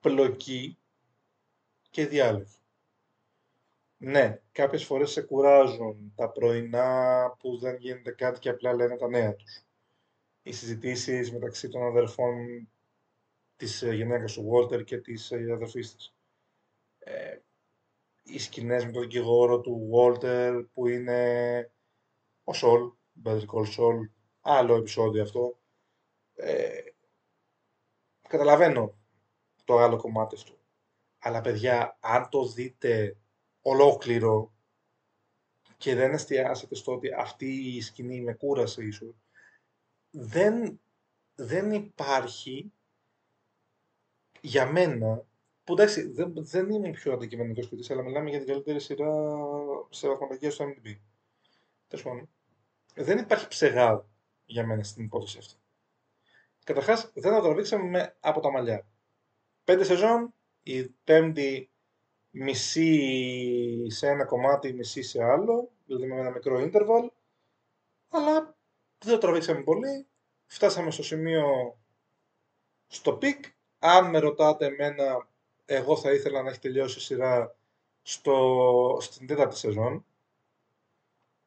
πλοκή 0.00 0.78
και 1.90 2.06
διάλογη. 2.06 2.56
Ναι, 3.96 4.40
κάποιες 4.52 4.84
φορές 4.84 5.10
σε 5.10 5.22
κουράζουν 5.22 6.12
τα 6.16 6.30
πρωινά 6.30 7.30
που 7.38 7.58
δεν 7.58 7.76
γίνεται 7.76 8.10
κάτι 8.10 8.38
και 8.38 8.48
απλά 8.48 8.72
λένε 8.72 8.96
τα 8.96 9.08
νέα 9.08 9.34
τους. 9.34 9.64
Οι 10.42 10.52
συζητήσεις 10.52 11.32
μεταξύ 11.32 11.68
των 11.68 11.82
αδερφών 11.82 12.68
της 13.56 13.82
ε, 13.82 13.94
γυναίκας 13.94 14.32
του 14.32 14.50
Walter 14.52 14.84
και 14.84 14.98
της 14.98 15.30
ε, 15.30 15.52
αδερφής 15.52 15.94
της. 15.94 16.14
Ε, 16.98 17.38
οι 18.28 18.38
σκηνές 18.38 18.84
με 18.84 18.90
τον 18.90 19.02
δικηγόρο 19.02 19.60
του 19.60 19.90
Walter 19.94 20.64
που 20.72 20.86
είναι 20.86 21.72
ο 22.44 22.52
Σολ, 22.52 22.92
Better 23.24 23.44
Call 23.46 23.66
Saul, 23.76 24.10
άλλο 24.40 24.74
επεισόδιο 24.74 25.22
αυτό. 25.22 25.60
Ε, 26.34 26.80
καταλαβαίνω 28.28 28.98
το 29.64 29.78
άλλο 29.78 29.96
κομμάτι 29.96 30.34
αυτού. 30.34 30.58
Αλλά 31.18 31.40
παιδιά, 31.40 31.98
αν 32.00 32.28
το 32.28 32.46
δείτε 32.48 33.16
ολόκληρο 33.62 34.52
και 35.76 35.94
δεν 35.94 36.12
εστιάσετε 36.12 36.74
στο 36.74 36.92
ότι 36.92 37.12
αυτή 37.12 37.76
η 37.76 37.80
σκηνή 37.80 38.20
με 38.20 38.34
κούρασε 38.34 38.84
ίσως, 38.84 39.14
δεν, 40.10 40.80
δεν 41.34 41.72
υπάρχει 41.72 42.72
για 44.40 44.66
μένα, 44.66 45.26
που 45.68 45.74
εντάξει 45.74 46.08
δεν, 46.08 46.32
δεν 46.36 46.70
είμαι 46.70 46.90
πιο 46.90 47.12
αντικειμενικός 47.12 47.68
κριτής, 47.68 47.90
αλλά 47.90 48.02
μιλάμε 48.02 48.30
για 48.30 48.38
την 48.38 48.48
καλύτερη 48.48 48.80
σειρά 48.80 49.36
σε 49.90 50.08
βαθμολογία 50.08 50.50
στο 50.50 50.64
IMDb. 50.64 50.96
Τέλος 51.88 52.04
πάντων, 52.04 52.28
δεν 52.94 53.18
υπάρχει 53.18 53.48
ψεγάδι 53.48 54.08
για 54.44 54.66
μένα 54.66 54.82
στην 54.82 55.04
υπόθεση 55.04 55.38
αυτή. 55.38 55.54
Καταρχάς, 56.64 57.10
δεν 57.14 57.32
θα 57.32 57.38
το 57.38 57.44
τραβήξαμε 57.44 58.16
από 58.20 58.40
τα 58.40 58.50
μαλλιά. 58.50 58.86
Πέντε 59.64 59.84
σεζόν, 59.84 60.34
η 60.62 60.88
πέμπτη 60.88 61.70
μισή 62.30 63.86
σε 63.90 64.08
ένα 64.08 64.24
κομμάτι, 64.24 64.72
μισή 64.72 65.02
σε 65.02 65.24
άλλο, 65.24 65.70
δηλαδή 65.86 66.06
με 66.06 66.20
ένα 66.20 66.30
μικρό 66.30 66.56
interval, 66.60 67.08
αλλά 68.08 68.56
δεν 68.98 69.12
το 69.12 69.18
τραβήξαμε 69.18 69.62
πολύ. 69.62 70.06
Φτάσαμε 70.46 70.90
στο 70.90 71.02
σημείο, 71.02 71.78
στο 72.86 73.12
peak. 73.12 73.44
Αν 73.78 74.10
με 74.10 74.18
ρωτάτε 74.18 74.66
εμένα, 74.66 75.28
εγώ 75.70 75.96
θα 75.96 76.12
ήθελα 76.12 76.42
να 76.42 76.50
έχει 76.50 76.58
τελειώσει 76.58 76.98
η 76.98 77.02
σειρά 77.02 77.56
στο, 78.02 78.98
στην 79.00 79.26
τέταρτη 79.26 79.56
σεζόν, 79.56 80.04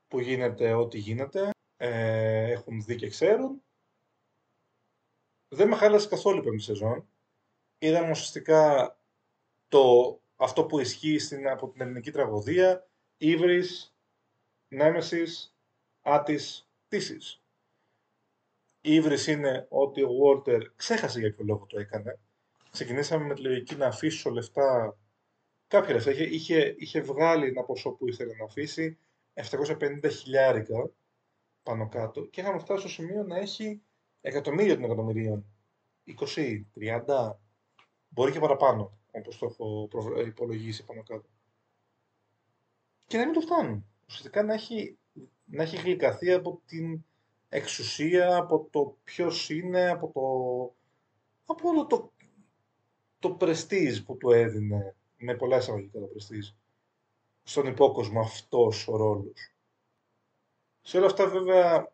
που 0.07 0.19
γίνεται 0.19 0.73
ό,τι 0.73 0.97
γίνεται, 0.97 1.49
ε, 1.77 2.51
έχουν 2.51 2.83
δει 2.83 2.95
και 2.95 3.09
ξέρουν. 3.09 3.63
Δεν 5.47 5.67
με 5.67 5.75
χάλασε 5.75 6.07
καθόλου 6.07 6.37
η 6.37 6.41
πέμπτη 6.41 6.59
σεζόν. 6.59 7.07
Είδαμε 7.77 8.09
ουσιαστικά 8.09 8.95
το, 9.67 10.19
αυτό 10.35 10.65
που 10.65 10.79
ισχύει 10.79 11.19
στην, 11.19 11.47
από 11.47 11.69
την 11.69 11.81
ελληνική 11.81 12.11
τραγωδία, 12.11 12.87
Ήβρις, 13.17 13.95
Νέμεσης, 14.67 15.57
Άτης, 16.01 16.69
Τίσης. 16.87 17.43
Η 18.81 18.93
Ήβρις 18.93 19.27
είναι 19.27 19.67
ότι 19.69 20.03
ο 20.03 20.09
Walter 20.23 20.61
ξέχασε 20.75 21.19
για 21.19 21.33
ποιο 21.33 21.45
λόγο 21.45 21.65
το 21.65 21.79
έκανε. 21.79 22.19
Ξεκινήσαμε 22.71 23.25
με 23.25 23.33
τη 23.33 23.41
λογική 23.41 23.75
να 23.75 23.87
αφήσω 23.87 24.29
λεφτά, 24.29 24.97
κάποια 25.67 25.93
λεφτά, 25.93 26.11
είχε, 26.11 26.23
είχε, 26.23 26.75
είχε 26.77 27.01
βγάλει 27.01 27.47
ένα 27.47 27.63
ποσό 27.63 27.91
που 27.91 28.07
ήθελε 28.07 28.33
να 28.33 28.45
αφήσει, 28.45 28.97
750 29.33 30.09
χιλιάρικα 30.09 30.89
πάνω 31.63 31.87
κάτω 31.89 32.25
και 32.25 32.41
είχαμε 32.41 32.59
φτάσει 32.59 32.79
στο 32.79 32.89
σημείο 32.89 33.23
να 33.23 33.37
έχει 33.37 33.81
εκατομμύρια 34.21 34.75
των 34.75 34.83
εκατομμυρίων. 34.83 35.45
20, 36.35 36.61
30, 37.07 37.31
μπορεί 38.09 38.31
και 38.31 38.39
παραπάνω, 38.39 38.97
όπως 39.11 39.37
το 39.37 39.55
έχω 39.97 40.21
υπολογίσει 40.21 40.85
πάνω 40.85 41.03
κάτω. 41.03 41.29
Και 43.07 43.17
να 43.17 43.25
μην 43.25 43.33
το 43.33 43.41
φτάνουν. 43.41 43.85
Ουσιαστικά 44.07 44.43
να 44.43 44.53
έχει, 44.53 44.97
να 45.45 45.63
έχει 45.63 45.77
γλυκαθεί 45.77 46.31
από 46.31 46.61
την 46.65 47.03
εξουσία, 47.49 48.35
από 48.35 48.67
το 48.71 48.97
ποιος 49.03 49.49
είναι, 49.49 49.89
από 49.89 50.07
το, 50.07 50.21
από 51.45 51.69
όλο 51.69 51.85
το, 51.85 52.11
το 53.21 53.31
πρεστίζ 53.31 53.99
που 53.99 54.17
του 54.17 54.31
έδινε, 54.31 54.95
με 55.17 55.35
πολλά 55.35 55.57
εισαγωγικά 55.57 55.99
το 55.99 56.05
πρεστίζ, 56.05 56.49
στον 57.43 57.67
υπόκοσμο 57.67 58.19
αυτός 58.19 58.87
ο 58.87 58.95
ρόλος. 58.95 59.55
Σε 60.81 60.97
όλα 60.97 61.05
αυτά 61.05 61.27
βέβαια 61.27 61.93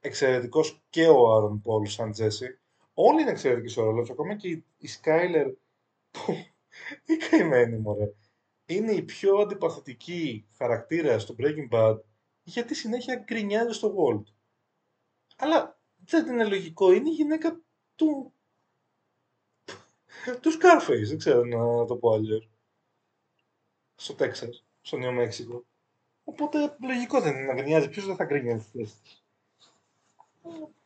εξαιρετικός 0.00 0.82
και 0.90 1.08
ο 1.08 1.34
Άρον 1.34 1.60
Πολ 1.60 1.86
σαν 1.86 2.10
Τζέσι. 2.10 2.58
Όλοι 2.94 3.20
είναι 3.20 3.30
εξαιρετικοί 3.30 3.68
στο 3.68 3.82
ρόλο 3.82 4.06
ακόμα 4.10 4.36
και 4.36 4.62
η 4.78 4.86
Σκάιλερ 4.86 5.48
που 6.10 6.32
η 7.12 7.16
καημένη 7.16 7.78
μωρέ. 7.78 8.12
Είναι 8.66 8.92
η 8.92 9.02
πιο 9.02 9.36
αντιπαθητική 9.36 10.46
χαρακτήρα 10.56 11.18
στο 11.18 11.34
Breaking 11.38 11.68
Bad 11.70 11.98
γιατί 12.42 12.74
συνέχεια 12.74 13.14
γκρινιάζει 13.16 13.72
στο 13.72 13.94
Walt. 13.96 14.32
Αλλά 15.36 15.80
δεν 15.96 16.26
είναι 16.26 16.44
λογικό, 16.44 16.92
είναι 16.92 17.08
η 17.08 17.12
γυναίκα 17.12 17.60
του 17.94 18.32
τους 20.40 20.58
Scarface, 20.60 21.06
δεν 21.06 21.18
ξέρω 21.18 21.44
να 21.44 21.84
το 21.84 21.96
πω 21.96 22.12
αλλιώς. 22.12 22.48
Στο 23.94 24.14
Τέξας, 24.14 24.64
στο 24.80 24.96
Νέο 24.96 25.12
Μέξικο. 25.12 25.64
Οπότε 26.24 26.76
λογικό 26.82 27.20
δεν 27.20 27.34
είναι 27.34 27.46
να 27.46 27.54
γκρινιάζει. 27.54 27.88
Ποιος 27.88 28.06
δεν 28.06 28.16
θα 28.16 28.24
γκρινιάζει 28.24 28.64
τη 28.64 28.78
θέση 28.78 28.94
της; 29.02 29.24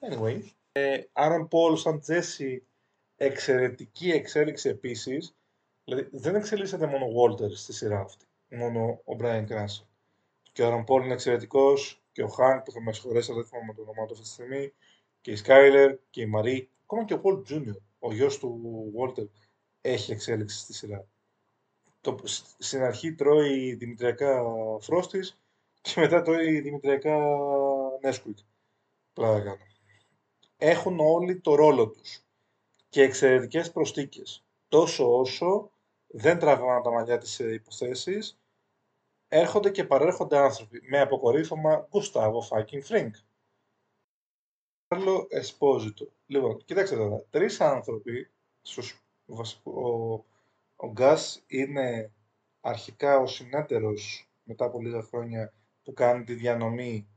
Anyway. 0.01 0.41
Ε, 0.73 1.03
Aaron 1.13 1.49
Paul 1.49 1.79
σαν 1.79 2.01
Τζέσι 2.01 2.67
Εξαιρετική 3.17 4.11
εξέλιξη 4.11 4.69
επίσης, 4.69 5.37
δηλαδή 5.85 6.09
δεν 6.13 6.35
εξελίσσεται 6.35 6.87
μόνο 6.87 7.05
ο 7.05 7.09
Walter 7.23 7.51
στη 7.55 7.73
σειρά 7.73 8.01
αυτή, 8.01 8.25
μόνο 8.49 9.01
ο 9.05 9.17
Brian 9.21 9.47
Cranston. 9.49 9.87
Και 10.53 10.63
ο 10.63 10.69
Aaron 10.69 10.85
Paul 10.93 11.05
είναι 11.05 11.13
εξαιρετικός, 11.13 12.03
και 12.13 12.23
ο 12.23 12.35
Hank 12.39 12.63
που 12.65 12.73
θα 12.73 12.81
με 12.81 12.93
συγχωρέσει, 12.93 13.33
δεν 13.33 13.45
θυμάμαι 13.45 13.75
το 13.75 13.83
όνομά 13.83 14.07
του 14.07 14.13
αυτή 14.13 14.25
τη 14.25 14.31
στιγμή, 14.31 14.73
και 15.21 15.31
η 15.31 15.39
Skyler 15.45 15.97
και 16.11 16.23
η 16.23 16.33
Marie, 16.37 16.67
ακόμα 16.83 17.05
και 17.05 17.15
ο 17.15 17.21
Paul 17.25 17.43
Jr., 17.51 17.77
ο 18.05 18.13
γιος 18.13 18.39
του 18.39 18.61
Walter, 18.99 19.29
έχει 19.81 20.13
εξέλιξη 20.13 20.59
στη 20.59 20.73
σειρά. 20.75 21.07
Το, 22.01 22.19
στην 22.59 22.83
αρχή 22.83 23.15
τρώει 23.15 23.75
δημητριακά 23.75 24.43
φρόστις 24.81 25.39
και 25.81 26.01
μετά 26.01 26.23
τρώει 26.23 26.61
δημητριακά 26.61 27.19
Nesquik. 28.03 28.45
Πλάκα 29.13 29.41
κάνω. 29.41 29.57
Έχουν 30.57 31.01
όλοι 31.01 31.41
το 31.41 31.55
ρόλο 31.55 31.89
τους 31.89 32.25
και 32.89 33.03
εξαιρετικές 33.03 33.73
προστίκες. 33.73 34.45
Τόσο 34.69 35.19
όσο 35.19 35.71
δεν 36.07 36.39
τραβάνε 36.39 36.83
τα 36.83 36.91
μαλλιά 36.91 37.19
της 37.19 37.39
υποθέσεις, 37.39 38.39
έρχονται 39.29 39.71
και 39.71 39.85
παρέρχονται 39.85 40.39
άνθρωποι 40.39 40.81
με 40.91 41.01
αποκορύφωμα 41.01 41.87
Gustavo 41.91 42.41
fucking 42.41 42.83
Fring. 42.83 43.15
Giancarlo 44.93 45.27
Esposito. 45.31 46.09
Λοιπόν, 46.27 46.65
κοιτάξτε 46.65 46.97
τώρα, 46.97 47.25
τρεις 47.31 47.61
άνθρωποι, 47.61 48.31
ο, 49.63 50.13
ο 50.77 50.91
Gus 50.91 51.43
είναι 51.47 52.13
αρχικά 52.61 53.19
ο 53.19 53.27
συνέταιρος 53.27 54.29
μετά 54.45 54.65
από 54.65 54.81
λίγα 54.81 55.03
χρόνια 55.03 55.53
που 55.83 55.93
κάνει 55.93 56.25
τη 56.25 56.35
διανομή 56.35 57.09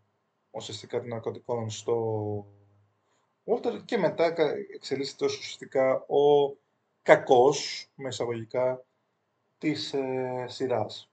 ουσιαστικά 0.51 0.99
των 0.99 1.07
ναρκωτικών 1.07 1.69
στο 1.69 2.45
Walter 3.45 3.81
και 3.85 3.97
μετά 3.97 4.33
εξελίσσεται 4.73 5.25
ως 5.25 5.37
ουσιαστικά 5.37 5.95
ο 5.95 6.55
κακός, 7.01 7.87
με 7.95 8.07
εισαγωγικά, 8.07 8.85
της 9.57 9.93
ε, 9.93 10.45
σειράς. 10.47 11.11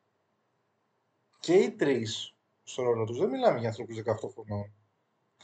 Και 1.41 1.55
οι 1.55 1.71
τρεις 1.71 2.35
στο 2.63 2.83
ρόλο 2.83 3.05
τους, 3.05 3.19
δεν 3.19 3.29
μιλάμε 3.29 3.59
για 3.59 3.69
ανθρώπους 3.69 3.97
18 3.97 4.03
χρονών. 4.33 4.73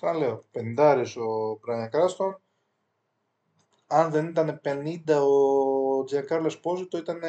Λέω, 0.02 0.44
50 0.52 1.04
ο 1.16 1.60
Brian 1.66 1.88
Κράστον, 1.90 2.40
αν 3.86 4.10
δεν 4.10 4.26
ήταν 4.26 4.60
50 4.64 5.00
ο 5.06 6.04
Τζιακάρλο 6.04 6.56
Πόζιτο 6.62 6.98
ήταν 6.98 7.20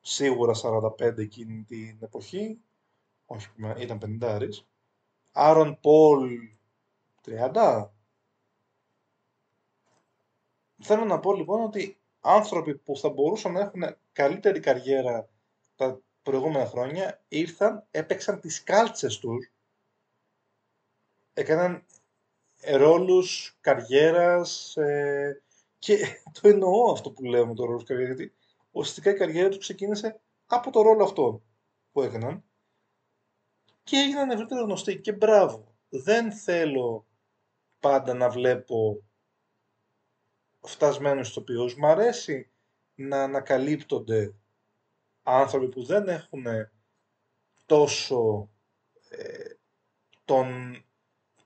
σίγουρα 0.00 0.52
45 0.62 1.18
εκείνη 1.18 1.62
την 1.62 1.98
εποχή, 2.00 2.60
όχι 3.26 3.48
ήταν 3.78 4.18
50 4.22 4.48
Άρον 5.32 5.80
Πολ 5.80 6.48
30. 7.24 7.88
Θέλω 10.82 11.04
να 11.04 11.20
πω 11.20 11.34
λοιπόν 11.34 11.62
ότι 11.62 12.00
άνθρωποι 12.20 12.74
που 12.76 12.96
θα 12.96 13.08
μπορούσαν 13.08 13.52
να 13.52 13.60
έχουν 13.60 13.96
καλύτερη 14.12 14.60
καριέρα 14.60 15.28
τα 15.76 16.00
προηγούμενα 16.22 16.66
χρόνια 16.66 17.24
ήρθαν, 17.28 17.86
έπαιξαν 17.90 18.40
τις 18.40 18.62
κάλτσες 18.62 19.18
τους, 19.18 19.52
έκαναν 21.36 21.84
ρόλους 22.76 23.56
καριέρας 23.60 24.76
ε, 24.76 25.42
και 25.78 25.98
το 26.40 26.48
εννοώ 26.48 26.92
αυτό 26.92 27.10
που 27.10 27.24
λέω 27.24 27.46
με 27.46 27.54
το 27.54 27.64
ρόλο 27.64 27.82
καριέρας 27.82 28.16
γιατί 28.16 28.34
ουσιαστικά 28.70 29.10
η 29.10 29.14
καριέρα 29.14 29.48
του 29.48 29.58
ξεκίνησε 29.58 30.20
από 30.46 30.70
το 30.70 30.82
ρόλο 30.82 31.04
αυτό 31.04 31.42
που 31.92 32.02
έκαναν 32.02 32.44
και 33.82 33.96
έγιναν 33.96 34.30
ευρύτερα 34.30 34.62
γνωστοί 34.62 35.00
και 35.00 35.12
μπράβο. 35.12 35.74
Δεν 35.88 36.32
θέλω 36.32 37.06
πάντα 37.80 38.14
να 38.14 38.28
βλέπω 38.28 39.02
φτασμένους 40.60 41.28
ηθοποιούς. 41.28 41.76
Μ' 41.76 41.84
αρέσει 41.86 42.50
να 42.94 43.22
ανακαλύπτονται 43.22 44.34
άνθρωποι 45.22 45.68
που 45.68 45.84
δεν 45.84 46.08
έχουν 46.08 46.44
τόσο 47.66 48.50
ε, 49.08 49.54
τον 50.24 50.80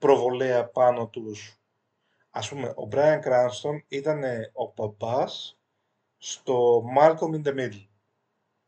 προβολέα 0.01 0.65
πάνω 0.69 1.07
τους. 1.07 1.55
Ας 2.29 2.49
πούμε, 2.49 2.67
ο 2.67 2.87
Brian 2.91 3.19
Cranston 3.23 3.79
ήταν 3.87 4.23
ο 4.53 4.67
παπάς 4.69 5.59
στο 6.17 6.83
Malcolm 6.97 7.33
in 7.33 7.43
the 7.43 7.55
Middle. 7.57 7.87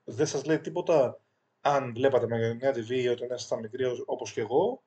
Δεν 0.04 0.26
σας 0.26 0.46
λέει 0.46 0.60
τίποτα 0.60 1.22
αν 1.62 1.94
βλέπατε 1.94 2.28
Μεγαλύτερη 2.28 2.86
TV 2.90 3.12
όταν 3.12 3.26
ήσασταν 3.26 3.60
μικροί 3.60 3.86
όπως 4.06 4.34
και 4.34 4.42
εγώ, 4.42 4.84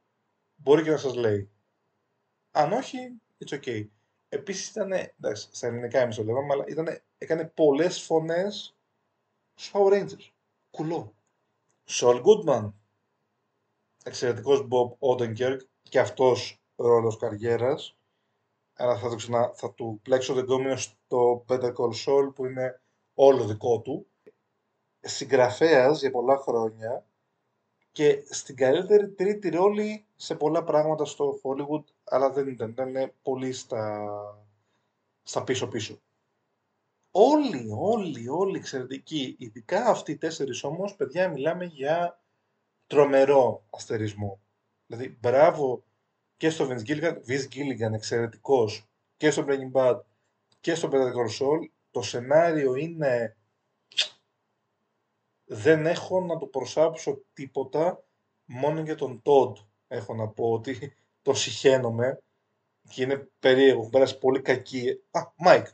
μπορεί 0.54 0.82
και 0.82 0.90
να 0.90 0.96
σας 0.96 1.14
λέει. 1.14 1.50
Αν 2.50 2.72
όχι, 2.72 3.20
it's 3.44 3.60
okay. 3.60 3.88
Επίσης 4.28 4.68
ήταν, 4.68 4.92
εντάξει, 4.92 5.48
στα 5.52 5.66
ελληνικά 5.66 6.00
εμείς 6.00 6.16
το 6.16 6.24
λέγαμε, 6.24 6.52
αλλά 6.52 6.64
ήταν, 6.66 7.02
έκανε 7.18 7.44
πολλές 7.44 8.02
φωνές 8.02 8.76
στους 9.54 9.70
Power 9.72 9.92
Rangers. 9.92 10.30
Κουλό. 10.70 11.14
Σολ 11.84 12.22
Goodman. 12.24 12.72
Εξαιρετικός 14.04 14.68
Bob 14.70 14.96
Odenkirk 14.98 15.58
και 15.88 15.98
αυτός 15.98 16.60
ρόλος 16.76 17.16
καριέρας. 17.16 17.96
Αλλά 18.74 18.98
θα, 18.98 19.08
το 19.08 19.14
ξανα, 19.14 19.52
θα 19.54 19.72
του 19.72 20.00
πλέξω 20.02 20.34
τον 20.34 20.46
κόμμα 20.46 20.76
στο 20.76 21.44
Better 21.48 21.72
Call 21.74 21.92
Saul 22.06 22.34
που 22.34 22.46
είναι 22.46 22.80
όλο 23.14 23.44
δικό 23.44 23.80
του 23.80 24.06
συγγραφέας 25.00 26.00
για 26.00 26.10
πολλά 26.10 26.36
χρόνια 26.36 27.06
και 27.92 28.24
στην 28.30 28.56
καλύτερη 28.56 29.08
τρίτη 29.08 29.48
ρόλη 29.48 30.06
σε 30.16 30.34
πολλά 30.34 30.64
πράγματα 30.64 31.04
στο 31.04 31.40
Hollywood, 31.42 31.84
αλλά 32.04 32.30
δεν 32.30 32.48
ήταν, 32.48 32.70
ήταν 32.70 33.12
πολύ 33.22 33.52
στα, 33.52 34.08
στα 35.22 35.44
πίσω-πίσω. 35.44 36.00
Όλοι, 37.10 37.66
όλοι, 37.78 38.28
όλοι 38.28 38.56
εξαιρετικοί, 38.56 39.36
ειδικά 39.38 39.86
αυτοί 39.86 40.12
οι 40.12 40.16
τέσσερις 40.16 40.64
όμως, 40.64 40.96
παιδιά, 40.96 41.28
μιλάμε 41.28 41.64
για 41.64 42.20
τρομερό 42.86 43.64
αστερισμό. 43.70 44.40
Δηλαδή, 44.86 45.16
μπράβο 45.20 45.84
και 46.36 46.50
στο 46.50 46.68
Vince 46.68 46.86
Gilligan, 46.86 47.16
Vince 47.28 47.48
Gilligan 47.54 47.92
εξαιρετικός, 47.92 48.88
και 49.16 49.30
στο 49.30 49.44
Breaking 49.48 49.72
Bad 49.72 50.00
και 50.60 50.74
στο 50.74 50.88
Better 50.92 51.12
Call 51.12 51.38
Saul, 51.38 51.68
το 51.90 52.02
σενάριο 52.02 52.74
είναι 52.74 53.36
δεν 55.44 55.86
έχω 55.86 56.20
να 56.20 56.38
το 56.38 56.46
προσάψω 56.46 57.22
τίποτα 57.32 58.04
μόνο 58.44 58.80
για 58.80 58.94
τον 58.94 59.22
Τόντ. 59.22 59.56
Έχω 59.88 60.14
να 60.14 60.28
πω 60.28 60.52
ότι 60.52 60.96
το 61.22 61.34
συχαίνομαι 61.34 62.22
και 62.88 63.02
είναι 63.02 63.28
περίεργο, 63.38 63.80
έχω 63.80 63.90
πέρασει 63.90 64.18
πολύ 64.18 64.40
κακή. 64.40 65.02
Α, 65.10 65.20
Μάικ. 65.36 65.66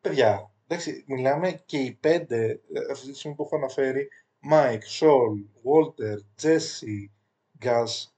Παιδιά, 0.00 0.54
εντάξει, 0.66 1.04
μιλάμε 1.06 1.62
και 1.66 1.78
οι 1.78 1.92
πέντε 1.92 2.60
αυτή 2.90 3.10
τη 3.10 3.18
στιγμή 3.18 3.36
που 3.36 3.42
έχω 3.42 3.56
αναφέρει 3.56 4.08
Mike, 4.38 4.82
Saul, 4.84 5.44
Walter, 5.62 6.18
Jesse, 6.34 7.12
Gus, 7.58 8.16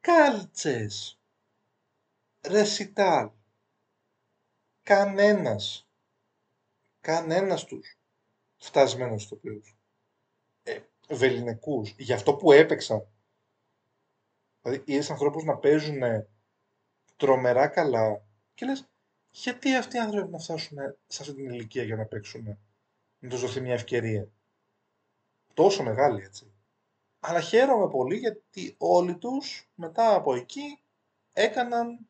κάλτσες, 0.00 1.20
ρεσιτάλ. 2.40 3.30
Κανένας. 4.82 5.88
Κανένας 7.00 7.64
τους 7.64 7.98
φτασμένους 8.56 9.24
ηθοποιούς. 9.24 9.76
Ε, 10.62 10.80
βεληνεκούς. 11.08 11.94
Για 11.98 12.14
αυτό 12.14 12.34
που 12.34 12.52
έπαιξαν. 12.52 13.06
Δηλαδή, 14.62 14.82
είδες 14.92 15.10
ανθρώπους 15.10 15.44
να 15.44 15.58
παίζουν 15.58 16.00
τρομερά 17.16 17.68
καλά 17.68 18.24
και 18.54 18.66
λες, 18.66 18.88
γιατί 19.30 19.74
αυτοί 19.74 19.96
οι 19.96 20.00
άνθρωποι 20.00 20.30
να 20.30 20.38
φτάσουν 20.38 20.78
σε 21.06 21.22
αυτή 21.22 21.34
την 21.34 21.50
ηλικία 21.50 21.82
για 21.82 21.96
να 21.96 22.04
παίξουν, 22.04 22.58
να 23.18 23.28
τους 23.28 23.40
δοθεί 23.40 23.60
μια 23.60 23.74
ευκαιρία; 23.74 24.28
Τόσο 25.54 25.82
μεγάλη 25.82 26.22
έτσι. 26.22 26.51
Αλλά 27.24 27.40
χαίρομαι 27.40 27.88
πολύ 27.88 28.16
γιατί 28.16 28.74
όλοι 28.78 29.16
τους 29.16 29.70
μετά 29.74 30.14
από 30.14 30.34
εκεί 30.34 30.82
έκαναν 31.32 32.08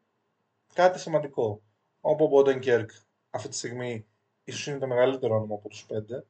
κάτι 0.75 0.99
σημαντικό. 0.99 1.63
Ο 2.01 2.15
Μπόντεν 2.15 2.61
Κέρκ 2.61 2.91
αυτή 3.31 3.49
τη 3.49 3.57
στιγμή 3.57 4.07
ίσως 4.45 4.67
είναι 4.67 4.79
το 4.79 4.87
μεγαλύτερο 4.87 5.35
όνομα 5.35 5.55
από 5.55 5.69
τους 5.69 5.85
πέντε 5.85 6.25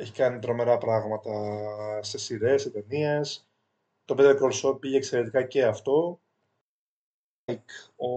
έχει 0.00 0.12
κάνει 0.12 0.38
τρομερά 0.38 0.78
πράγματα 0.78 1.32
σε 2.02 2.18
σειρές, 2.18 2.62
σε 2.62 2.70
ταινίες. 2.70 3.48
Το 4.04 4.14
Better 4.18 4.40
Call 4.40 4.52
Saul 4.62 4.80
πήγε 4.80 4.96
εξαιρετικά 4.96 5.42
και 5.42 5.64
αυτό. 5.64 6.20
Ο 7.96 8.08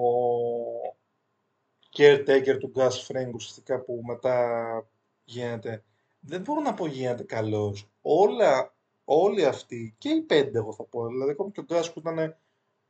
caretaker 1.98 2.58
του 2.60 2.72
Gus 2.76 3.08
Fring 3.08 3.32
ουσιαστικά 3.34 3.80
που 3.80 4.02
μετά 4.06 4.88
γίνεται. 5.24 5.84
Δεν 6.20 6.41
μπορώ 6.41 6.62
να 6.62 6.74
πω 6.74 6.86
γίνεται 6.86 7.24
καλός. 7.24 7.89
Όλα, 8.02 8.73
όλοι 9.06 9.45
αυτοί 9.45 9.95
και 9.97 10.10
οι 10.10 10.22
πέντε 10.22 10.58
εγώ 10.58 10.74
θα 10.74 10.84
πω, 10.84 11.08
δηλαδή 11.08 11.32
ακόμη 11.32 11.51
και 11.51 11.60
ο 11.60 11.66
Gus 11.68 11.89
που 11.93 11.99
ήταν 11.99 12.20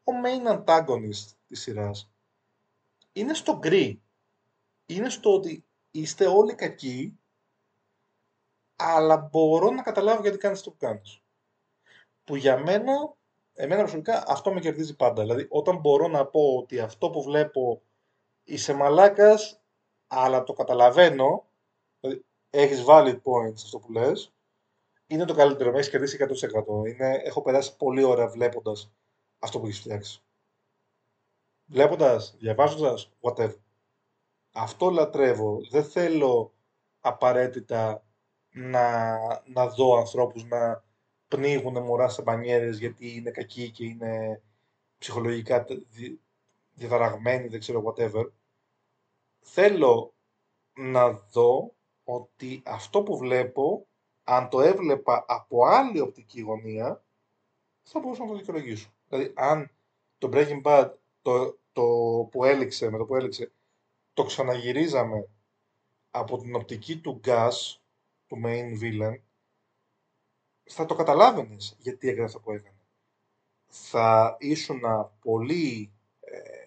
ο 0.04 0.12
main 0.26 0.58
antagonist 0.58 1.32
της 1.48 1.62
σειράς, 1.62 2.12
είναι 3.14 3.34
στο 3.34 3.58
γκρι. 3.58 4.02
Είναι 4.86 5.10
στο 5.10 5.34
ότι 5.34 5.66
είστε 5.92 6.28
όλοι 6.28 6.56
κακοί 6.56 7.18
αλλά 8.76 9.18
μπορώ 9.18 9.70
να 9.70 9.82
καταλάβω 9.82 10.22
γιατί 10.22 10.38
κάνεις 10.38 10.62
το 10.62 10.72
που 10.72 10.78
κάνεις. 10.78 11.22
Που 12.24 12.36
για 12.36 12.58
μένα, 12.58 13.14
εμένα 13.54 13.82
προσωπικά 13.82 14.24
αυτό 14.28 14.54
με 14.54 14.60
κερδίζει 14.60 14.96
πάντα. 14.96 15.22
Δηλαδή 15.22 15.48
όταν 15.50 15.78
μπορώ 15.80 16.08
να 16.08 16.26
πω 16.26 16.58
ότι 16.58 16.80
αυτό 16.80 17.10
που 17.10 17.24
βλέπω 17.24 17.82
είσαι 18.44 18.74
μαλάκας, 18.74 19.62
αλλά 20.08 20.44
το 20.44 20.54
καταλαβαίνω, 20.54 21.46
δηλαδή 22.00 22.26
έχεις 22.50 22.84
valid 22.88 23.22
points 23.24 23.54
αυτό 23.64 23.80
που 23.80 23.92
λες, 23.92 24.34
είναι 25.14 25.26
το 25.26 25.34
καλύτερο, 25.34 25.72
με 25.72 25.78
έχεις 25.78 25.90
κερδίσει 25.90 26.18
100%. 26.20 26.88
Είναι, 26.88 27.22
έχω 27.24 27.42
περάσει 27.42 27.78
πολύ 27.78 28.04
ώρα 28.04 28.28
βλέποντας 28.28 28.92
αυτό 29.40 29.60
που 29.60 29.66
έχεις 29.66 29.80
φτιάξει. 29.80 30.22
Βλέποντας, 31.66 32.36
διαβάζοντας, 32.40 33.12
whatever. 33.22 33.58
Αυτό 34.54 34.90
λατρεύω. 34.90 35.60
Δεν 35.70 35.84
θέλω 35.84 36.54
απαραίτητα 37.00 38.04
να, 38.50 39.18
να 39.46 39.68
δω 39.68 39.98
ανθρώπους 39.98 40.46
να 40.46 40.84
πνίγουν 41.28 41.84
μωρά 41.84 42.10
σε 42.10 42.22
μπανιέρες 42.22 42.78
γιατί 42.80 43.16
είναι 43.16 43.32
κακοί 43.32 43.72
και 43.72 43.86
είναι 43.86 44.42
ψυχολογικά 44.98 45.66
διαταραγμένοι, 46.74 47.48
δεν 47.48 47.60
ξέρω 47.60 47.84
whatever. 47.86 48.30
Θέλω 49.40 50.14
να 50.74 51.12
δω 51.12 51.74
ότι 52.04 52.62
αυτό 52.66 53.04
που 53.04 53.18
βλέπω, 53.18 53.88
αν 54.24 54.50
το 54.50 54.62
έβλεπα 54.62 55.26
από 55.28 55.66
άλλη 55.66 56.00
οπτική 56.00 56.42
γωνία, 56.42 57.04
θα 57.84 58.00
μπορούσα 58.00 58.24
να 58.24 58.30
το 58.30 58.36
δικαιολογήσω. 58.36 58.94
Δηλαδή, 59.08 59.34
αν 59.36 59.72
το 60.18 60.30
Breaking 60.34 60.62
Bad, 60.64 60.92
το, 61.22 61.58
το 61.72 61.84
που 62.32 62.44
έληξε, 62.44 62.90
με 62.90 62.98
το 62.98 63.06
που 63.06 63.16
έληξε, 63.16 63.52
το 64.14 64.24
ξαναγυρίζαμε 64.24 65.30
από 66.12 66.38
την 66.38 66.56
οπτική 66.56 67.00
του 67.00 67.22
Gas, 67.24 67.52
του 68.28 68.42
main 68.46 68.82
villain, 68.82 69.22
θα 70.64 70.86
το 70.86 70.96
καταλάβαινες 70.96 71.76
γιατί 71.80 72.08
έκανε 72.10 72.26
αυτό 72.26 72.40
που 72.40 72.52
έκανε. 72.52 72.78
Θα 73.68 74.36
ήσουν 74.40 74.82
πολύ... 75.22 75.94
Ε, 76.20 76.64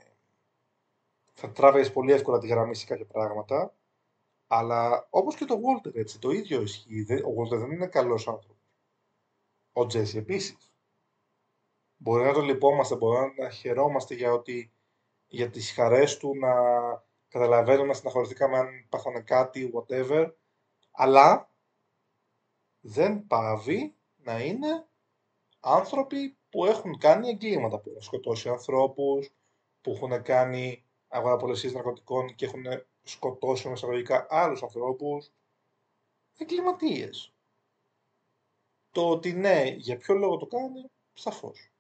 θα 1.33 1.53
τράβεγες 1.53 1.93
πολύ 1.93 2.13
εύκολα 2.13 2.39
τη 2.39 2.47
γραμμή 2.47 2.75
σε 2.75 2.87
κάποια 2.87 3.05
πράγματα, 3.05 3.76
αλλά 4.47 5.07
όπως 5.11 5.37
και 5.37 5.45
το 5.45 5.55
Walter, 5.55 5.95
έτσι, 5.95 6.19
το 6.19 6.31
ίδιο 6.31 6.63
ισχύει. 6.63 7.07
Ο 7.25 7.43
Walter 7.43 7.59
δεν 7.59 7.71
είναι 7.71 7.87
καλός 7.87 8.29
άνθρωπος. 8.29 8.57
Ο 9.73 9.87
Τζέσι 9.87 10.19
επίσης. 10.19 10.71
Μπορεί 11.97 12.25
να 12.25 12.33
το 12.33 12.41
λυπόμαστε, 12.41 12.97
μπορεί 12.97 13.35
να 13.37 13.51
χαιρόμαστε 13.51 14.15
για, 14.15 14.33
ότι, 14.33 14.73
για 15.27 15.51
τις 15.51 15.73
χαρές 15.73 16.17
του, 16.17 16.37
να 16.37 16.55
καταλαβαίνουμε, 17.29 17.87
να 17.87 17.95
στεναχωρηθήκαμε 17.95 18.59
αν 18.59 18.87
πάθανε 18.89 19.21
κάτι, 19.21 19.73
whatever, 19.75 20.33
αλλά 20.91 21.51
δεν 22.81 23.27
πάβει 23.27 23.95
να 24.17 24.45
είναι 24.45 24.87
άνθρωποι 25.61 26.37
που 26.51 26.65
έχουν 26.65 26.99
κάνει 26.99 27.29
εγκλήματα, 27.29 27.79
που 27.79 27.89
έχουν 27.89 28.03
σκοτώσει 28.03 28.49
ανθρώπους, 28.49 29.31
που 29.81 29.91
έχουν 29.91 30.23
κάνει 30.23 30.85
αγοραπολεσίες 31.09 31.73
ναρκωτικών 31.73 32.35
και 32.35 32.45
έχουν 32.45 32.65
σκοτώσει 33.07 33.69
μεσαγωγικά 33.69 34.27
άλλους 34.31 34.63
ανθρώπους, 34.63 35.31
εγκληματίες. 36.39 37.33
Το 38.91 39.11
ότι 39.11 39.33
ναι, 39.33 39.65
για 39.77 39.97
ποιο 39.97 40.15
λόγο 40.15 40.37
το 40.37 40.47
κάνει, 40.47 40.91
σαφώς. 41.13 41.71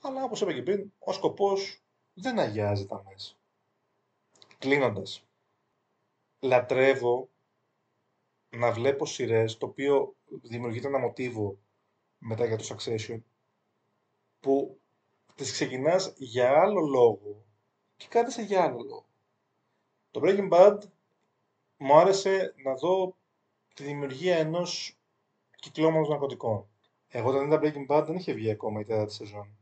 Αλλά 0.00 0.24
όπως 0.24 0.40
είπα 0.40 0.52
και 0.52 0.62
πριν, 0.62 0.92
ο 0.98 1.12
σκοπός 1.12 1.82
δεν 2.14 2.38
αγιάζει 2.38 2.86
τα 2.86 3.04
μέσα. 3.08 3.34
Κλείνοντας, 4.58 5.24
λατρεύω 6.40 7.28
να 8.50 8.72
βλέπω 8.72 9.06
σειρές 9.06 9.58
το 9.58 9.66
οποίο 9.66 10.14
δημιουργείται 10.26 10.86
ένα 10.86 10.98
μοτίβο 10.98 11.58
μετά 12.18 12.46
για 12.46 12.56
το 12.56 12.64
Succession 12.68 13.20
που 14.40 14.80
τις 15.34 15.52
ξεκινάς 15.52 16.14
για 16.16 16.60
άλλο 16.60 16.80
λόγο 16.80 17.44
και 17.96 18.06
κάθεσαι 18.08 18.42
για 18.42 18.62
άλλο 18.62 18.82
λόγο. 18.82 19.06
Το 20.14 20.20
Breaking 20.24 20.50
Bad 20.50 20.78
μου 21.76 21.94
άρεσε 21.94 22.54
να 22.64 22.74
δω 22.74 23.16
τη 23.74 23.84
δημιουργία 23.84 24.36
ενός 24.36 24.98
κυκλώματος 25.56 26.08
ναρκωτικών. 26.08 26.68
Εγώ 27.08 27.28
όταν 27.28 27.44
είδα 27.44 27.60
Breaking 27.62 27.86
Bad 27.86 28.04
δεν 28.06 28.16
είχε 28.16 28.32
βγει 28.32 28.50
ακόμα 28.50 28.80
η 28.80 28.84
τέταρτη 28.84 29.12
σεζόν. 29.12 29.56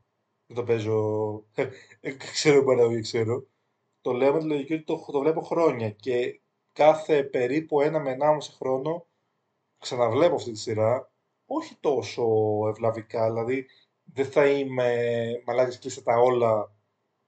Δεν 0.46 0.56
το 0.56 0.64
παίζω, 0.64 1.44
ξέρω 2.32 2.64
παραγωγή, 2.64 3.00
ξέρω. 3.00 3.46
Το 4.00 4.12
λέω 4.12 4.32
με 4.32 4.38
τη 4.38 4.44
λογική 4.44 4.74
ότι 4.74 4.84
το, 4.84 5.04
το 5.12 5.20
βλέπω 5.20 5.40
χρόνια 5.40 5.90
και 5.90 6.40
κάθε 6.72 7.24
περίπου 7.24 7.80
ένα 7.80 8.00
με 8.00 8.10
ενάμιση 8.10 8.52
χρόνο 8.52 9.06
ξαναβλέπω 9.78 10.34
αυτή 10.34 10.50
τη 10.50 10.58
σειρά, 10.58 11.12
όχι 11.46 11.76
τόσο 11.80 12.24
ευλαβικά, 12.68 13.30
δηλαδή 13.30 13.66
δεν 14.02 14.26
θα 14.26 14.46
είμαι 14.46 14.96
μαλάκες 15.46 15.78
κλείστε 15.78 16.00
τα 16.00 16.18
όλα, 16.18 16.72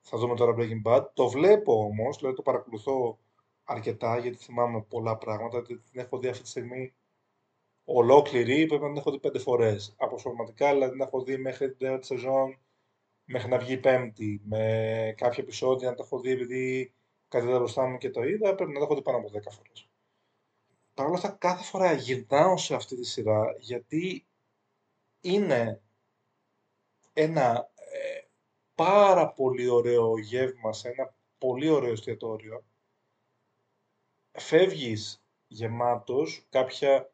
θα 0.07 0.19
δούμε 0.19 0.35
τώρα 0.35 0.55
Breaking 0.59 0.83
Bad. 0.85 1.05
Το 1.15 1.29
βλέπω 1.29 1.85
όμως, 1.85 2.19
δηλαδή 2.19 2.37
το 2.37 2.43
παρακολουθώ 2.43 3.19
αρκετά 3.65 4.19
γιατί 4.19 4.37
θυμάμαι 4.37 4.83
πολλά 4.83 5.17
πράγματα, 5.17 5.63
την 5.63 5.81
έχω 5.93 6.19
δει 6.19 6.29
αυτή 6.29 6.43
τη 6.43 6.49
στιγμή 6.49 6.95
ολόκληρη, 7.85 8.67
πρέπει 8.67 8.83
να 8.83 8.89
την 8.89 8.99
έχω 8.99 9.11
δει 9.11 9.19
πέντε 9.19 9.39
φορές. 9.39 9.95
Αποσπασματικά, 9.99 10.73
δηλαδή 10.73 10.93
την 10.93 11.01
έχω 11.01 11.23
δει 11.23 11.39
μέχρι 11.39 11.69
την 11.69 11.79
τέταρτη 11.79 12.07
σεζόν, 12.07 12.59
μέχρι 13.25 13.49
να 13.49 13.59
βγει 13.59 13.73
η 13.73 13.79
πέμπτη, 13.79 14.41
με 14.45 15.15
κάποια 15.17 15.43
επεισόδια 15.43 15.91
να 15.91 15.95
τα 15.95 16.03
έχω 16.03 16.21
δει 16.21 16.31
επειδή 16.31 16.95
κάτι 17.29 17.47
δεν 17.47 17.57
μπροστά 17.57 17.87
μου 17.87 17.99
και 17.99 18.11
το 18.11 18.23
είδα, 18.23 18.55
πρέπει 18.55 18.73
να 18.73 18.79
το 18.79 18.85
έχω 18.85 18.95
δει 18.95 19.03
πάνω 19.03 19.19
από 19.19 19.29
10 19.29 19.41
φορές. 19.51 19.89
Παρ' 20.95 21.07
όλα 21.07 21.17
αυτά 21.17 21.31
κάθε 21.31 21.65
φορά 21.65 21.93
γυρνάω 21.93 22.57
σε 22.57 22.75
αυτή 22.75 22.97
τη 22.97 23.05
σειρά 23.05 23.55
γιατί 23.59 24.27
είναι 25.21 25.83
ένα 27.13 27.71
ε, 27.74 27.74
πάρα 28.75 29.33
πολύ 29.33 29.69
ωραίο 29.69 30.19
γεύμα 30.19 30.73
σε 30.73 30.89
ένα 30.89 31.15
πολύ 31.39 31.69
ωραίο 31.69 31.93
εστιατόριο. 31.93 32.65
Φεύγεις 34.33 35.25
γεμάτος, 35.47 36.47
κάποια 36.51 37.13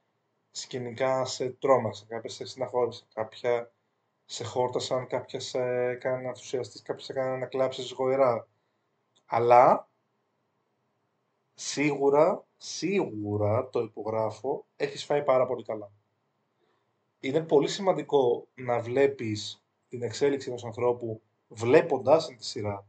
σκηνικά 0.51 1.25
σε 1.25 1.51
τρόμαξαν, 1.51 2.09
κάποια 2.09 2.31
σε 2.31 2.45
συναχώρησαν, 2.47 3.07
κάποια 3.15 3.73
σε 4.25 4.45
χόρτασαν, 4.45 5.07
κάποια 5.07 5.41
σε 5.41 5.59
έκαναν 5.89 6.25
ενθουσιαστείς, 6.25 6.83
κάποια 6.83 7.05
σε 7.05 7.13
έκαναν 7.13 7.39
να 7.39 7.47
κλάψεις 7.47 7.93
γοηρά. 7.93 8.49
Αλλά 9.27 9.89
σίγουρα, 11.55 12.47
σίγουρα 12.57 13.69
το 13.69 13.81
υπογράφω, 13.81 14.67
έχεις 14.77 15.05
φάει 15.05 15.25
πάρα 15.25 15.47
πολύ 15.47 15.65
καλά. 15.65 15.93
Είναι 17.21 17.43
πολύ 17.43 17.69
σημαντικό 17.69 18.49
να 18.55 18.81
βλέπεις 18.81 19.65
την 19.89 20.03
εξέλιξη 20.03 20.49
ενός 20.49 20.65
ανθρώπου 20.65 21.23
βλέποντας 21.51 22.27
τη 22.27 22.45
σειρά. 22.45 22.89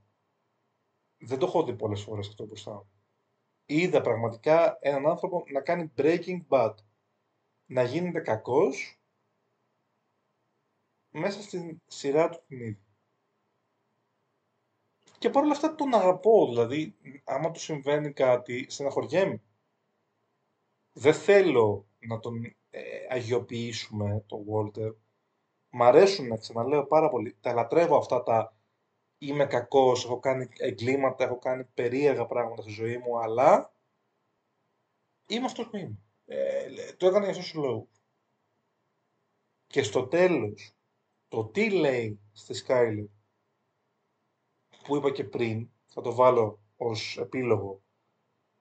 Δεν 1.18 1.40
το 1.40 1.46
έχω 1.46 1.64
δει 1.64 1.76
πολλές 1.76 2.02
φορές 2.02 2.28
αυτό 2.28 2.46
μπροστά 2.46 2.74
μου. 2.74 2.90
Είδα 3.66 4.02
πραγματικά 4.02 4.78
έναν 4.82 5.08
άνθρωπο 5.08 5.44
να 5.48 5.62
κάνει 5.62 5.92
breaking 5.98 6.48
bad. 6.48 6.76
Να 7.66 7.84
γίνεται 7.84 8.20
κακός 8.20 9.00
μέσα 11.10 11.42
στην 11.42 11.82
σειρά 11.88 12.30
του 12.30 12.44
την 12.48 12.78
και 15.22 15.30
παρόλα 15.30 15.52
αυτά 15.52 15.76
τον 15.76 15.94
αγαπώ, 15.94 16.48
δηλαδή, 16.48 16.96
άμα 17.24 17.52
του 17.52 17.60
συμβαίνει 17.60 18.12
κάτι, 18.12 18.66
στεναχωριέμαι. 18.70 19.42
Δεν 20.94 21.14
θέλω 21.14 21.88
να 22.00 22.20
τον 22.20 22.46
ε, 22.70 22.82
αγιοποιήσουμε, 23.10 24.24
τον 24.28 24.46
Walter. 24.50 24.96
Μ' 25.72 25.84
αρέσουν, 25.84 26.28
να 26.28 26.38
ξαναλέω 26.38 26.86
πάρα 26.86 27.10
πολύ. 27.10 27.38
Τα 27.42 27.54
λατρεύω 27.54 27.98
αυτά 27.98 28.24
τα 28.24 28.56
είμαι 29.18 29.46
κακός, 29.46 30.06
έχω 30.06 30.20
κάνει 30.20 30.48
εγκλήματα, 30.58 31.24
έχω 31.24 31.40
κάνει 31.40 31.64
περίεργα 31.64 32.26
πράγματα 32.26 32.62
στη 32.62 32.72
ζωή 32.72 32.98
μου, 32.98 33.20
αλλά 33.20 33.74
είμαι 35.28 35.46
αυτός 35.46 35.70
που 35.70 35.78
είμαι. 35.78 35.98
Ε, 36.26 36.94
το 36.94 37.08
έκανα 37.08 37.24
για 37.24 37.34
αυτός 37.34 37.56
ο 37.56 37.60
λόγο. 37.60 37.88
Και 39.68 39.84
στο 39.84 40.08
τέλος, 40.08 40.76
το 41.28 41.46
τι 41.46 41.70
λέει 41.70 42.20
στη 42.32 42.64
Skyler 42.66 43.08
που 44.84 44.96
είπα 44.96 45.12
και 45.12 45.24
πριν, 45.24 45.70
θα 45.86 46.02
το 46.02 46.14
βάλω 46.14 46.60
ως 46.78 47.18
επίλογο 47.18 47.82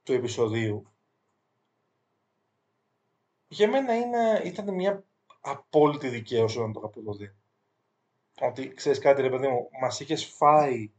του 0.02 0.12
επεισοδίου, 0.12 0.92
για 3.48 3.68
μένα 3.68 3.94
είναι, 3.94 4.42
ήταν 4.44 4.74
μια 4.74 5.04
απόλυτη 5.41 6.09
δικαίωση 6.09 6.59
να 6.61 6.72
το 6.72 6.93
είχα 6.95 7.12
δει. 7.16 7.34
Ότι 8.41 8.74
ξέρεις 8.74 8.99
κάτι 8.99 9.22
ρε 9.22 9.30
παιδί 9.30 9.49
μου, 9.49 9.68
μας 9.80 10.01
είχες 10.01 10.24
φάει 10.24 10.93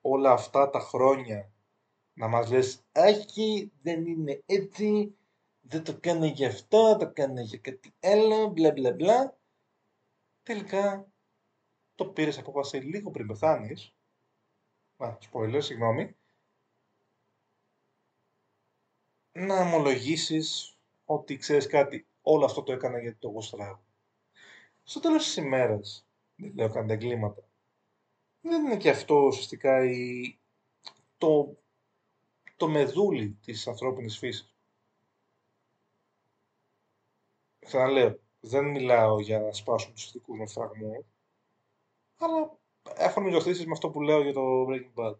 όλα 0.00 0.32
αυτά 0.32 0.70
τα 0.70 0.80
χρόνια 0.80 1.52
να 2.12 2.28
μας 2.28 2.50
λες 2.50 2.82
«Άχι, 2.92 3.72
δεν 3.82 4.06
είναι 4.06 4.42
έτσι, 4.46 5.14
δεν 5.60 5.84
το 5.84 5.98
κάνει 6.00 6.28
για 6.28 6.48
αυτό, 6.48 6.96
το 6.96 7.12
κάνει 7.12 7.42
για 7.42 7.58
κάτι 7.58 7.94
άλλο, 8.00 8.46
μπλα 8.46 8.72
μπλα 8.72 8.92
μπλα». 8.92 9.38
Τελικά 10.42 11.12
το 11.94 12.06
πήρες 12.06 12.38
απόφαση 12.38 12.76
λίγο 12.76 13.10
πριν 13.10 13.26
πεθάνεις 13.26 13.94
α, 14.96 15.16
spoiler, 15.32 15.62
συγγνώμη, 15.62 16.16
να 19.32 19.60
ομολογήσεις 19.60 20.76
ότι 21.04 21.36
ξέρεις 21.36 21.66
κάτι, 21.66 22.06
όλο 22.22 22.44
αυτό 22.44 22.62
το 22.62 22.72
έκανα 22.72 23.00
γιατί 23.00 23.18
το 23.18 23.28
γουστράγω. 23.28 23.82
Στο 24.82 25.00
τέλος 25.00 25.24
της 25.24 25.36
ημέρας, 25.36 26.06
δεν 26.34 26.52
λέω 26.54 26.70
καν 26.70 26.90
εγκλήματα, 26.90 27.48
δεν 28.40 28.64
είναι 28.64 28.76
και 28.76 28.90
αυτό 28.90 29.14
ουσιαστικά 29.14 29.84
η... 29.84 30.38
το, 31.18 31.56
το 32.56 32.68
μεδούλι 32.68 33.30
της 33.30 33.68
ανθρώπινης 33.68 34.18
φύσης. 34.18 34.54
Ξαναλέω, 37.58 38.18
δεν 38.40 38.64
μιλάω 38.64 39.20
για 39.20 39.40
να 39.40 39.52
σπάσουν 39.52 39.92
τους 39.92 40.06
ηθικούς 40.06 40.38
με 40.38 40.46
φραγμό, 40.46 41.04
αλλά 42.16 42.58
έχω 42.96 43.20
μιλωθήσεις 43.20 43.66
με 43.66 43.72
αυτό 43.72 43.90
που 43.90 44.00
λέω 44.00 44.22
για 44.22 44.32
το 44.32 44.66
Breaking 44.68 44.94
Bad. 44.94 45.16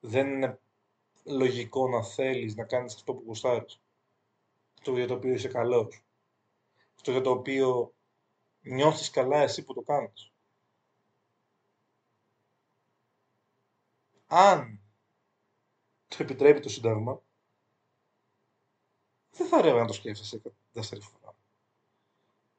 Δεν 0.00 0.26
είναι 0.28 0.60
λογικό 1.24 1.88
να 1.88 2.02
θέλεις 2.04 2.56
να 2.56 2.64
κάνεις 2.64 2.94
αυτό 2.94 3.14
που 3.14 3.22
γουστάρεις. 3.26 3.80
Αυτό 4.78 4.96
για 4.96 5.06
το 5.06 5.14
οποίο 5.14 5.32
είσαι 5.32 5.48
καλός. 5.48 6.04
Αυτό 7.02 7.14
για 7.14 7.20
το 7.20 7.30
οποίο 7.30 7.94
νιώθεις 8.60 9.10
καλά 9.10 9.38
εσύ 9.38 9.64
που 9.64 9.74
το 9.74 9.82
κάνεις. 9.82 10.32
Αν 14.26 14.80
το 16.08 16.16
επιτρέπει 16.20 16.60
το 16.60 16.68
Σύνταγμα, 16.68 17.22
δεν 19.30 19.46
θα 19.46 19.60
ρεύει 19.60 19.78
να 19.78 19.86
το 19.86 19.92
σκέφτεσαι 19.92 20.42
δεύτερη 20.72 21.00
φορά. 21.00 21.36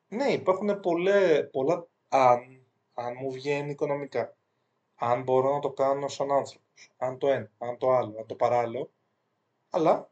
Ναι, 0.07 0.31
υπάρχουν 0.31 0.79
πολλέ, 0.79 1.43
πολλά 1.43 1.87
αν, 2.07 2.65
αν 2.93 3.13
μου 3.19 3.31
βγαίνει 3.31 3.71
οικονομικά. 3.71 4.37
Αν 4.95 5.23
μπορώ 5.23 5.53
να 5.53 5.59
το 5.59 5.71
κάνω 5.73 6.07
σαν 6.07 6.31
άνθρωπος. 6.31 6.91
Αν 6.97 7.17
το 7.17 7.27
ένα, 7.27 7.51
αν 7.57 7.77
το 7.77 7.91
άλλο, 7.91 8.19
αν 8.19 8.25
το 8.25 8.35
παράλληλο. 8.35 8.91
Αλλά 9.69 10.11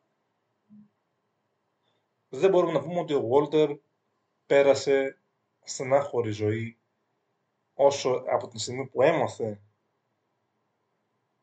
δεν 2.29 2.49
μπορούμε 2.49 2.71
να 2.71 2.81
πούμε 2.81 2.99
ότι 2.99 3.13
ο 3.13 3.21
Βόλτερ 3.21 3.77
πέρασε 4.51 5.17
στενάχωρη 5.63 6.31
ζωή 6.31 6.77
όσο 7.73 8.23
από 8.27 8.47
την 8.47 8.59
στιγμή 8.59 8.87
που 8.87 9.01
έμαθε 9.01 9.61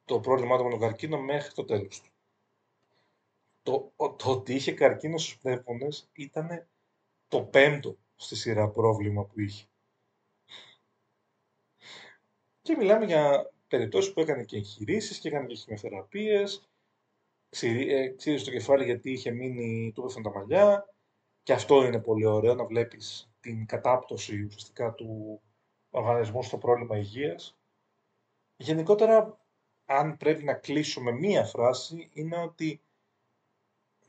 το 0.04 0.20
πρόβλημά 0.20 0.56
του 0.56 0.64
με 0.64 0.70
τον 0.70 0.78
καρκίνο 0.78 1.20
μέχρι 1.20 1.52
το 1.54 1.64
τέλος 1.64 2.00
του. 2.00 2.10
Το, 3.62 3.92
το 3.96 4.30
ότι 4.30 4.54
είχε 4.54 4.72
καρκίνο 4.72 5.18
στους 5.18 5.38
πνεύμονες 5.38 6.08
ήταν 6.12 6.68
το 7.28 7.42
πέμπτο 7.42 7.98
στη 8.16 8.36
σειρά 8.36 8.68
πρόβλημα 8.68 9.24
που 9.24 9.40
είχε. 9.40 9.66
Και 12.62 12.76
μιλάμε 12.76 13.04
για 13.04 13.52
περιπτώσεις 13.68 14.12
που 14.12 14.20
έκανε 14.20 14.44
και 14.44 14.56
εγχειρήσεις 14.56 15.18
και 15.18 15.28
έκανε 15.28 15.46
και 15.46 15.54
χημειοθεραπείες, 15.54 16.68
ξύρισε 18.16 18.44
το 18.44 18.50
κεφάλι 18.50 18.84
γιατί 18.84 19.10
είχε 19.10 19.30
μείνει, 19.30 19.92
του 19.94 20.00
έπεφταν 20.00 20.22
τα 20.22 20.30
μαλλιά 20.30 20.92
και 21.48 21.54
αυτό 21.54 21.84
είναι 21.84 22.00
πολύ 22.00 22.24
ωραίο 22.26 22.54
να 22.54 22.64
βλέπεις 22.64 23.30
την 23.40 23.66
κατάπτωση 23.66 24.44
ουσιαστικά 24.44 24.94
του 24.94 25.40
οργανισμού 25.90 26.42
στο 26.42 26.58
πρόβλημα 26.58 26.96
υγείας. 26.98 27.58
Γενικότερα, 28.56 29.38
αν 29.84 30.16
πρέπει 30.16 30.44
να 30.44 30.54
κλείσουμε 30.54 31.12
μία 31.12 31.44
φράση, 31.44 32.10
είναι 32.12 32.36
ότι 32.38 32.80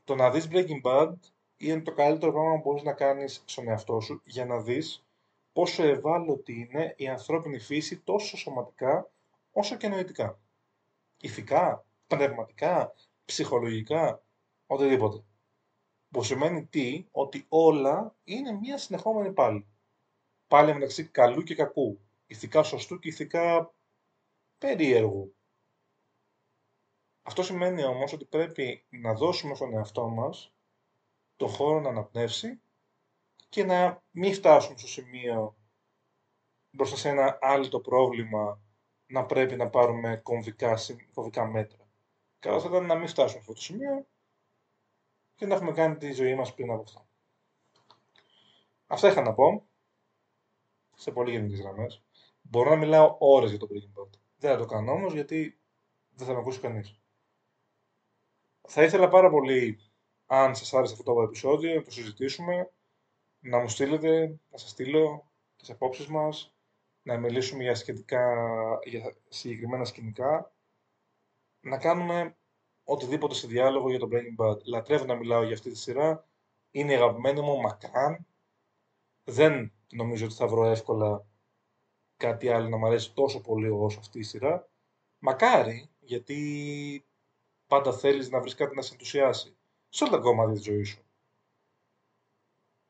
το 0.04 0.14
να 0.14 0.30
δεις 0.30 0.48
Breaking 0.50 0.80
Bad 0.82 1.12
είναι 1.56 1.80
το 1.80 1.92
καλύτερο 1.92 2.32
πράγμα 2.32 2.54
που 2.54 2.60
μπορείς 2.60 2.82
να 2.82 2.92
κάνεις 2.92 3.42
στον 3.46 3.68
εαυτό 3.68 4.00
σου 4.00 4.22
για 4.24 4.46
να 4.46 4.60
δεις 4.60 5.06
πόσο 5.52 5.82
ευάλωτη 5.82 6.68
είναι 6.70 6.94
η 6.96 7.08
ανθρώπινη 7.08 7.58
φύση 7.58 7.98
τόσο 7.98 8.36
σωματικά 8.36 9.10
όσο 9.52 9.76
και 9.76 9.88
νοητικά. 9.88 10.38
Ηθικά, 11.20 11.84
πνευματικά, 12.06 12.94
ψυχολογικά, 13.24 14.22
οτιδήποτε. 14.66 15.24
Που 16.10 16.22
σημαίνει 16.22 16.66
τι, 16.66 17.06
ότι 17.10 17.46
όλα 17.48 18.16
είναι 18.24 18.52
μια 18.52 18.78
συνεχόμενη 18.78 19.32
πάλι. 19.32 19.66
Πάλι 20.46 20.72
μεταξύ 20.72 21.04
καλού 21.08 21.42
και 21.42 21.54
κακού. 21.54 22.00
Ηθικά 22.26 22.62
σωστού 22.62 22.98
και 22.98 23.08
ηθικά 23.08 23.74
περίεργου. 24.58 25.34
Αυτό 27.22 27.42
σημαίνει 27.42 27.84
όμως 27.84 28.12
ότι 28.12 28.24
πρέπει 28.24 28.86
να 28.88 29.14
δώσουμε 29.14 29.54
στον 29.54 29.72
εαυτό 29.74 30.08
μας 30.08 30.54
το 31.36 31.46
χώρο 31.46 31.80
να 31.80 31.88
αναπνεύσει 31.88 32.60
και 33.48 33.64
να 33.64 34.02
μην 34.10 34.34
φτάσουμε 34.34 34.78
στο 34.78 34.86
σημείο 34.86 35.56
μπροστά 36.70 36.96
σε 36.96 37.08
ένα 37.08 37.38
άλλο 37.40 37.80
πρόβλημα 37.80 38.60
να 39.06 39.26
πρέπει 39.26 39.56
να 39.56 39.68
πάρουμε 39.68 40.16
κομβικά, 40.16 40.78
κομβικά 41.14 41.46
μέτρα. 41.46 41.88
Καλό 42.38 42.60
θα 42.60 42.68
ήταν 42.68 42.86
να 42.86 42.94
μην 42.94 43.08
φτάσουμε 43.08 43.30
σε 43.30 43.38
αυτό 43.38 43.52
το 43.52 43.60
σημείο 43.60 44.06
και 45.40 45.46
να 45.46 45.54
έχουμε 45.54 45.72
κάνει 45.72 45.96
τη 45.96 46.12
ζωή 46.12 46.34
μας 46.34 46.54
πριν 46.54 46.70
από 46.70 46.82
αυτό. 46.82 47.08
Αυτά 48.86 49.08
είχα 49.08 49.22
να 49.22 49.34
πω, 49.34 49.68
σε 50.94 51.10
πολύ 51.10 51.30
γενικές 51.30 51.60
γραμμές. 51.60 52.04
Μπορώ 52.42 52.70
να 52.70 52.76
μιλάω 52.76 53.16
ώρες 53.18 53.50
για 53.50 53.58
το 53.58 53.68
Breaking 53.70 54.00
Bad. 54.00 54.10
Δεν 54.36 54.50
θα 54.50 54.56
το 54.56 54.66
κάνω 54.66 54.92
όμως 54.92 55.12
γιατί 55.12 55.60
δεν 56.10 56.26
θα 56.26 56.32
με 56.32 56.38
ακούσει 56.38 56.60
κανείς. 56.60 57.00
Θα 58.68 58.82
ήθελα 58.82 59.08
πάρα 59.08 59.30
πολύ, 59.30 59.78
αν 60.26 60.54
σας 60.54 60.74
άρεσε 60.74 60.92
αυτό 60.92 61.14
το 61.14 61.22
επεισόδιο, 61.22 61.74
να 61.74 61.82
το 61.82 61.90
συζητήσουμε, 61.90 62.72
να 63.38 63.58
μου 63.58 63.68
στείλετε, 63.68 64.40
να 64.50 64.58
σας 64.58 64.70
στείλω 64.70 65.32
τις 65.56 65.70
απόψεις 65.70 66.06
μας, 66.06 66.54
να 67.02 67.16
μιλήσουμε 67.16 67.62
για, 67.62 67.74
σχετικά, 67.74 68.34
για 68.84 69.16
συγκεκριμένα 69.28 69.84
σκηνικά, 69.84 70.54
να 71.60 71.78
κάνουμε 71.78 72.36
οτιδήποτε 72.90 73.34
σε 73.34 73.46
διάλογο 73.46 73.90
για 73.90 73.98
το 73.98 74.08
Breaking 74.12 74.44
Bad. 74.44 74.62
Λατρεύω 74.64 75.04
να 75.04 75.14
μιλάω 75.14 75.42
για 75.42 75.54
αυτή 75.54 75.70
τη 75.70 75.78
σειρά. 75.78 76.26
Είναι 76.70 76.92
η 76.92 76.94
αγαπημένη 76.94 77.40
μου 77.40 77.60
μακράν. 77.60 78.26
Δεν 79.24 79.72
νομίζω 79.90 80.24
ότι 80.24 80.34
θα 80.34 80.46
βρω 80.46 80.64
εύκολα 80.64 81.26
κάτι 82.16 82.48
άλλο 82.48 82.68
να 82.68 82.76
μου 82.76 82.86
αρέσει 82.86 83.12
τόσο 83.14 83.40
πολύ 83.40 83.68
όσο 83.68 83.98
αυτή 83.98 84.18
η 84.18 84.22
σειρά. 84.22 84.68
Μακάρι, 85.18 85.90
γιατί 86.00 87.06
πάντα 87.66 87.92
θέλεις 87.92 88.30
να 88.30 88.40
βρεις 88.40 88.54
κάτι 88.54 88.76
να 88.76 88.82
σε 88.82 88.92
ενθουσιάσει. 88.92 89.56
Σε 89.88 90.04
όλα 90.04 90.12
τα 90.12 90.18
κόμματα 90.18 90.52
της 90.52 90.62
ζωής 90.62 90.88
σου. 90.88 91.02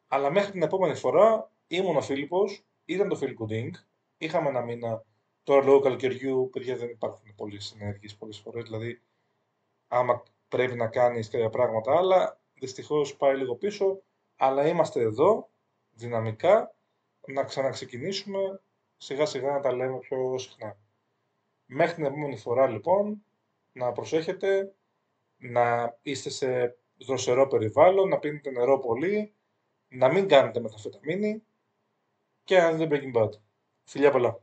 Αλλά 0.09 0.31
μέχρι 0.31 0.53
την 0.53 0.63
επόμενη 0.63 0.95
φορά 0.95 1.51
ήμουν 1.67 1.97
ο 1.97 2.01
Φίλιππος, 2.01 2.65
ήταν 2.85 3.09
το 3.09 3.19
Phil 3.21 3.35
Gooding, 3.39 3.71
είχαμε 4.19 4.49
ένα 4.49 4.63
μήνα 4.63 5.05
τώρα 5.43 5.65
λόγω 5.65 5.81
καλοκαιριού, 5.81 6.49
παιδιά 6.53 6.77
δεν 6.77 6.89
υπάρχουν 6.89 7.35
πολλές 7.35 7.65
συνέργειες 7.65 8.17
πολλές 8.17 8.39
φορές, 8.39 8.65
δηλαδή 8.65 9.03
άμα 9.93 10.22
πρέπει 10.49 10.74
να 10.74 10.86
κάνεις 10.86 11.28
κάποια 11.28 11.51
πράγματα 11.51 11.97
άλλα, 11.97 12.41
δυστυχώς 12.55 13.16
πάει 13.16 13.36
λίγο 13.36 13.55
πίσω, 13.55 14.03
αλλά 14.36 14.66
είμαστε 14.66 15.01
εδώ, 15.01 15.49
δυναμικά, 15.91 16.74
να 17.26 17.45
ξαναξεκινήσουμε, 17.45 18.61
σιγά 18.97 19.26
σιγά 19.26 19.51
να 19.51 19.61
τα 19.61 19.72
λέμε 19.72 19.99
πιο 19.99 20.38
συχνά. 20.38 20.76
Μέχρι 21.66 21.95
την 21.95 22.05
επόμενη 22.05 22.36
φορά 22.36 22.66
λοιπόν, 22.66 23.24
να 23.72 23.93
προσέχετε, 23.93 24.74
να 25.36 25.97
είστε 26.03 26.30
σε 26.30 26.76
δροσερό 26.99 27.47
περιβάλλον, 27.47 28.09
να 28.09 28.18
πίνετε 28.18 28.51
νερό 28.51 28.78
πολύ, 28.78 29.34
να 29.88 30.12
μην 30.12 30.28
κάνετε 30.28 30.61
μεθαφεταμίνη 30.61 31.43
και 32.45 32.59
να 32.59 32.72
δείτε 32.72 32.88
Breaking 32.91 33.22
Bad. 33.22 33.30
Φιλιά 33.84 34.11
πολλά. 34.11 34.41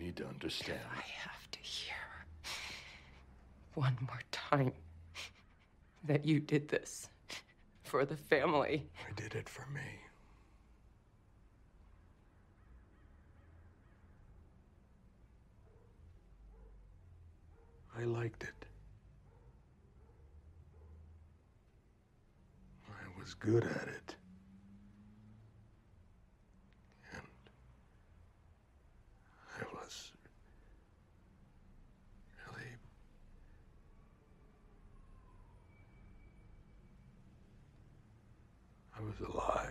Need 0.00 0.16
to 0.16 0.26
understand. 0.26 0.80
I 0.90 1.02
have 1.02 1.50
to 1.50 1.58
hear 1.58 1.94
one 3.74 3.96
more 4.00 4.20
time 4.32 4.72
that 6.04 6.24
you 6.24 6.40
did 6.40 6.68
this 6.68 7.08
for 7.84 8.06
the 8.06 8.16
family. 8.16 8.88
I 9.06 9.12
did 9.20 9.34
it 9.34 9.48
for 9.48 9.66
me. 9.66 9.80
I 17.98 18.04
liked 18.04 18.44
it. 18.44 18.66
I 22.88 23.20
was 23.20 23.34
good 23.34 23.64
at 23.64 23.88
it. 23.88 24.14
I 39.00 39.02
was 39.02 39.30
alive. 39.32 39.69